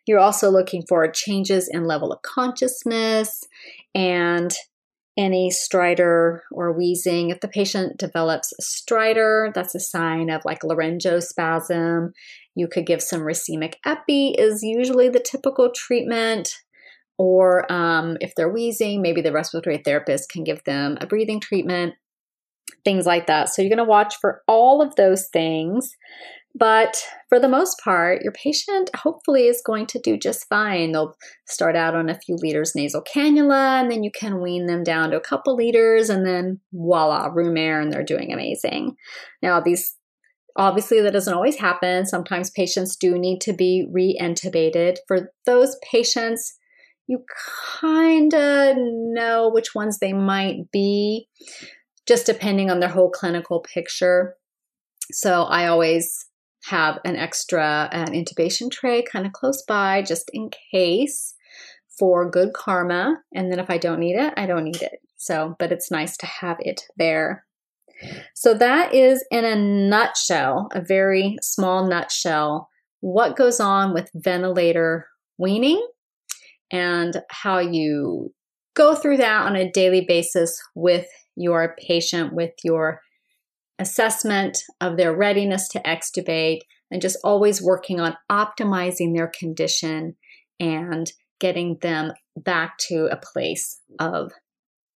You're 0.06 0.20
also 0.20 0.50
looking 0.50 0.84
for 0.88 1.10
changes 1.10 1.68
in 1.70 1.86
level 1.86 2.12
of 2.12 2.22
consciousness 2.22 3.42
and 3.94 4.54
any 5.16 5.50
stridor 5.50 6.40
or 6.50 6.72
wheezing. 6.72 7.30
If 7.30 7.40
the 7.40 7.48
patient 7.48 7.98
develops 7.98 8.52
stridor, 8.60 9.52
that's 9.54 9.74
a 9.74 9.80
sign 9.80 10.30
of 10.30 10.44
like 10.44 10.60
laryngospasm. 10.60 12.10
You 12.54 12.68
could 12.68 12.86
give 12.86 13.02
some 13.02 13.20
racemic 13.20 13.74
epi 13.84 14.34
is 14.38 14.62
usually 14.62 15.08
the 15.08 15.20
typical 15.20 15.70
treatment. 15.74 16.52
Or 17.16 17.70
um, 17.72 18.16
if 18.20 18.34
they're 18.34 18.52
wheezing, 18.52 19.00
maybe 19.00 19.20
the 19.20 19.32
respiratory 19.32 19.78
therapist 19.78 20.30
can 20.30 20.42
give 20.42 20.64
them 20.64 20.98
a 21.00 21.06
breathing 21.06 21.38
treatment 21.38 21.94
things 22.84 23.06
like 23.06 23.26
that. 23.26 23.48
So 23.48 23.62
you're 23.62 23.70
going 23.70 23.78
to 23.78 23.84
watch 23.84 24.14
for 24.20 24.42
all 24.46 24.82
of 24.82 24.94
those 24.96 25.28
things. 25.32 25.90
But 26.56 27.04
for 27.28 27.40
the 27.40 27.48
most 27.48 27.80
part, 27.82 28.22
your 28.22 28.30
patient 28.30 28.88
hopefully 28.94 29.48
is 29.48 29.60
going 29.66 29.86
to 29.86 29.98
do 29.98 30.16
just 30.16 30.48
fine. 30.48 30.92
They'll 30.92 31.16
start 31.48 31.74
out 31.74 31.96
on 31.96 32.08
a 32.08 32.18
few 32.18 32.36
liters 32.36 32.76
nasal 32.76 33.02
cannula, 33.02 33.80
and 33.80 33.90
then 33.90 34.04
you 34.04 34.12
can 34.12 34.40
wean 34.40 34.66
them 34.66 34.84
down 34.84 35.10
to 35.10 35.16
a 35.16 35.20
couple 35.20 35.56
liters, 35.56 36.10
and 36.10 36.24
then 36.24 36.60
voila, 36.72 37.26
room 37.26 37.56
air, 37.56 37.80
and 37.80 37.92
they're 37.92 38.04
doing 38.04 38.32
amazing. 38.32 38.94
Now, 39.42 39.60
these 39.60 39.96
obviously 40.56 41.00
that 41.00 41.12
doesn't 41.12 41.34
always 41.34 41.56
happen. 41.56 42.06
Sometimes 42.06 42.50
patients 42.50 42.94
do 42.94 43.18
need 43.18 43.40
to 43.40 43.52
be 43.52 43.88
re 43.90 44.16
intubated. 44.22 44.98
For 45.08 45.32
those 45.46 45.76
patients, 45.90 46.56
you 47.08 47.24
kind 47.80 48.32
of 48.32 48.76
know 48.78 49.50
which 49.52 49.74
ones 49.74 49.98
they 49.98 50.12
might 50.12 50.70
be 50.72 51.26
just 52.06 52.26
depending 52.26 52.70
on 52.70 52.80
their 52.80 52.88
whole 52.88 53.10
clinical 53.10 53.60
picture. 53.60 54.36
So 55.10 55.42
I 55.42 55.66
always 55.66 56.26
have 56.66 56.98
an 57.04 57.16
extra 57.16 57.88
an 57.92 58.12
intubation 58.12 58.70
tray 58.70 59.02
kind 59.02 59.26
of 59.26 59.32
close 59.32 59.62
by 59.62 60.02
just 60.02 60.30
in 60.32 60.50
case 60.72 61.34
for 61.98 62.28
good 62.28 62.52
karma. 62.54 63.18
And 63.34 63.52
then 63.52 63.58
if 63.58 63.70
I 63.70 63.78
don't 63.78 64.00
need 64.00 64.16
it, 64.16 64.32
I 64.36 64.46
don't 64.46 64.64
need 64.64 64.82
it. 64.82 65.00
So, 65.16 65.56
but 65.58 65.72
it's 65.72 65.90
nice 65.90 66.16
to 66.18 66.26
have 66.26 66.56
it 66.60 66.82
there. 66.96 67.44
So 68.34 68.54
that 68.54 68.92
is 68.92 69.24
in 69.30 69.44
a 69.44 69.56
nutshell, 69.56 70.68
a 70.72 70.80
very 70.80 71.36
small 71.40 71.86
nutshell, 71.86 72.68
what 73.00 73.36
goes 73.36 73.60
on 73.60 73.94
with 73.94 74.10
ventilator 74.14 75.06
weaning 75.38 75.86
and 76.70 77.22
how 77.30 77.58
you 77.58 78.32
go 78.74 78.94
through 78.94 79.18
that 79.18 79.46
on 79.46 79.56
a 79.56 79.70
daily 79.70 80.04
basis 80.06 80.60
with 80.74 81.06
your 81.36 81.76
patient 81.78 82.32
with 82.32 82.52
your 82.62 83.00
assessment 83.78 84.58
of 84.80 84.96
their 84.96 85.14
readiness 85.14 85.68
to 85.68 85.80
extubate 85.80 86.60
and 86.90 87.02
just 87.02 87.18
always 87.24 87.62
working 87.62 88.00
on 88.00 88.16
optimizing 88.30 89.14
their 89.14 89.28
condition 89.28 90.14
and 90.60 91.12
getting 91.40 91.78
them 91.82 92.12
back 92.36 92.78
to 92.78 93.08
a 93.10 93.16
place 93.16 93.80
of 93.98 94.32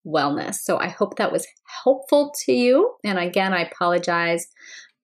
wellness. 0.06 0.56
So 0.56 0.78
I 0.78 0.88
hope 0.88 1.16
that 1.16 1.32
was 1.32 1.46
helpful 1.84 2.32
to 2.44 2.52
you. 2.52 2.94
And 3.04 3.18
again, 3.18 3.52
I 3.52 3.62
apologize 3.62 4.46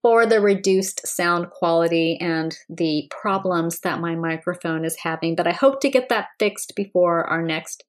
for 0.03 0.27
the 0.27 0.41
reduced 0.41 1.07
sound 1.07 1.51
quality 1.51 2.19
and 2.21 2.57
the 2.69 3.11
problems 3.11 3.81
that 3.81 4.01
my 4.01 4.15
microphone 4.15 4.85
is 4.85 4.99
having, 5.03 5.35
but 5.35 5.47
I 5.47 5.53
hope 5.53 5.81
to 5.81 5.91
get 5.91 6.11
that 6.11 6.29
fixed 6.39 6.75
before 6.77 7.25
our 7.25 7.43
next 7.43 7.85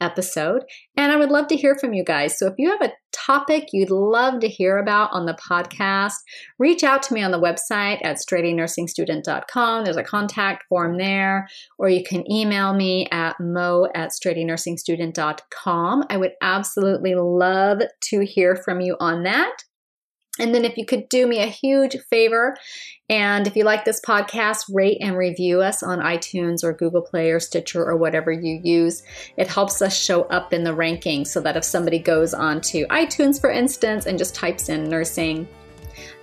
episode. 0.00 0.64
And 0.96 1.12
I 1.12 1.16
would 1.16 1.30
love 1.30 1.48
to 1.48 1.56
hear 1.56 1.76
from 1.78 1.92
you 1.92 2.04
guys. 2.04 2.38
So 2.38 2.46
if 2.46 2.54
you 2.58 2.70
have 2.70 2.82
a 2.82 2.92
topic 3.12 3.68
you'd 3.72 3.90
love 3.90 4.40
to 4.40 4.48
hear 4.48 4.78
about 4.78 5.12
on 5.12 5.26
the 5.26 5.34
podcast, 5.34 6.14
reach 6.58 6.84
out 6.84 7.02
to 7.04 7.14
me 7.14 7.22
on 7.22 7.30
the 7.30 7.40
website 7.40 8.04
at 8.04 8.16
straightanursingstudent.com. 8.16 9.84
There's 9.84 9.96
a 9.96 10.02
contact 10.02 10.64
form 10.68 10.98
there, 10.98 11.48
or 11.78 11.88
you 11.88 12.04
can 12.04 12.30
email 12.30 12.74
me 12.74 13.06
at 13.10 13.36
mo 13.40 13.88
at 13.94 14.10
straightanursingstudent.com. 14.10 16.04
I 16.10 16.16
would 16.16 16.32
absolutely 16.42 17.14
love 17.14 17.82
to 18.00 18.20
hear 18.24 18.56
from 18.56 18.80
you 18.80 18.96
on 19.00 19.24
that. 19.24 19.64
And 20.38 20.54
then 20.54 20.64
if 20.64 20.76
you 20.76 20.86
could 20.86 21.08
do 21.08 21.26
me 21.26 21.38
a 21.38 21.46
huge 21.46 21.96
favor, 22.10 22.56
and 23.10 23.46
if 23.46 23.56
you 23.56 23.64
like 23.64 23.84
this 23.84 24.00
podcast, 24.00 24.64
rate 24.72 24.98
and 25.00 25.16
review 25.16 25.62
us 25.62 25.82
on 25.82 26.00
iTunes 26.00 26.62
or 26.62 26.74
Google 26.74 27.02
Play 27.02 27.30
or 27.30 27.40
Stitcher 27.40 27.82
or 27.82 27.96
whatever 27.96 28.30
you 28.30 28.60
use. 28.62 29.02
It 29.36 29.48
helps 29.48 29.80
us 29.80 29.96
show 29.96 30.22
up 30.24 30.52
in 30.52 30.62
the 30.62 30.74
rankings 30.74 31.28
so 31.28 31.40
that 31.40 31.56
if 31.56 31.64
somebody 31.64 31.98
goes 31.98 32.34
on 32.34 32.60
to 32.62 32.86
iTunes, 32.88 33.40
for 33.40 33.50
instance, 33.50 34.06
and 34.06 34.18
just 34.18 34.34
types 34.34 34.68
in 34.68 34.88
nursing, 34.88 35.48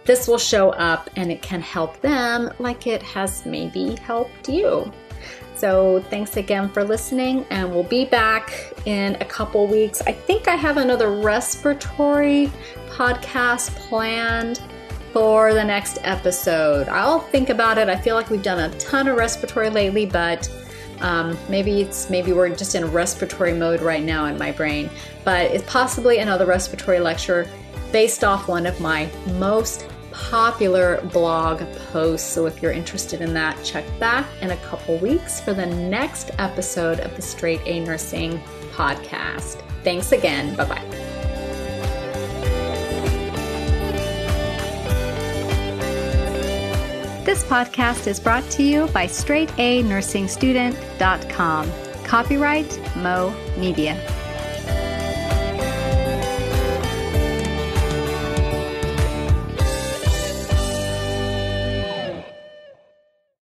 this 0.06 0.28
will 0.28 0.38
show 0.38 0.70
up 0.72 1.10
and 1.16 1.32
it 1.32 1.42
can 1.42 1.62
help 1.62 2.00
them 2.02 2.52
like 2.60 2.86
it 2.86 3.02
has 3.02 3.46
maybe 3.46 3.96
helped 3.96 4.48
you. 4.48 4.92
So, 5.56 6.04
thanks 6.10 6.36
again 6.36 6.70
for 6.70 6.84
listening, 6.84 7.46
and 7.50 7.72
we'll 7.72 7.84
be 7.84 8.06
back 8.06 8.74
in 8.86 9.16
a 9.16 9.26
couple 9.26 9.68
weeks. 9.68 10.02
I 10.02 10.12
think 10.12 10.50
I 10.50 10.56
have 10.56 10.76
another 10.76 11.12
respiratory 11.12 12.52
podcast 12.90 13.74
planned 13.76 14.62
for 15.14 15.54
the 15.54 15.64
next 15.64 16.00
episode. 16.04 16.90
I'll 16.90 17.22
think 17.22 17.50
about 17.50 17.78
it. 17.78 17.88
I 17.88 17.96
feel 17.96 18.16
like 18.16 18.30
we've 18.30 18.44
done 18.44 18.70
a 18.70 18.78
ton 18.80 19.08
of 19.08 19.16
respiratory 19.16 19.70
lately, 19.70 20.06
but 20.06 20.50
um, 21.00 21.38
maybe 21.48 21.82
it's 21.82 22.10
maybe 22.10 22.34
we're 22.34 22.50
just 22.50 22.76
in 22.76 22.92
respiratory 22.92 23.54
mode 23.54 23.82
right 23.82 24.04
now 24.04 24.26
in 24.26 24.38
my 24.38 24.52
brain. 24.52 24.90
But 25.24 25.52
it's 25.52 25.64
possibly 25.72 26.20
another 26.20 26.46
respiratory 26.46 27.00
lecture 27.00 27.50
based 27.94 28.26
off 28.26 28.50
one 28.50 28.66
of 28.66 28.82
my 28.82 29.10
most 29.38 29.88
popular 30.16 31.02
blog 31.14 31.62
posts. 31.92 32.32
So 32.32 32.46
if 32.46 32.62
you're 32.62 32.72
interested 32.72 33.20
in 33.22 33.34
that, 33.34 33.62
check 33.64 33.84
back 34.00 34.26
in 34.42 34.52
a 34.52 34.58
couple 34.58 34.98
weeks 34.98 35.42
for 35.42 35.54
the 35.54 35.66
next 35.66 36.32
episode 36.40 37.00
of 37.02 37.16
the 37.16 37.22
Straight 37.22 37.62
A 37.66 37.80
Nursing 37.82 38.40
podcast. 38.72 39.62
Thanks 39.84 40.12
again. 40.12 40.56
Bye 40.56 40.66
bye. 40.66 40.82
This 47.26 47.44
podcast 47.44 48.08
is 48.08 48.20
brought 48.20 48.50
to 48.52 48.64
you 48.64 48.88
by 48.88 49.06
straightanursingstudent.com. 49.08 51.72
Copyright 52.06 52.96
Mo 52.98 53.36
Media. 53.58 54.25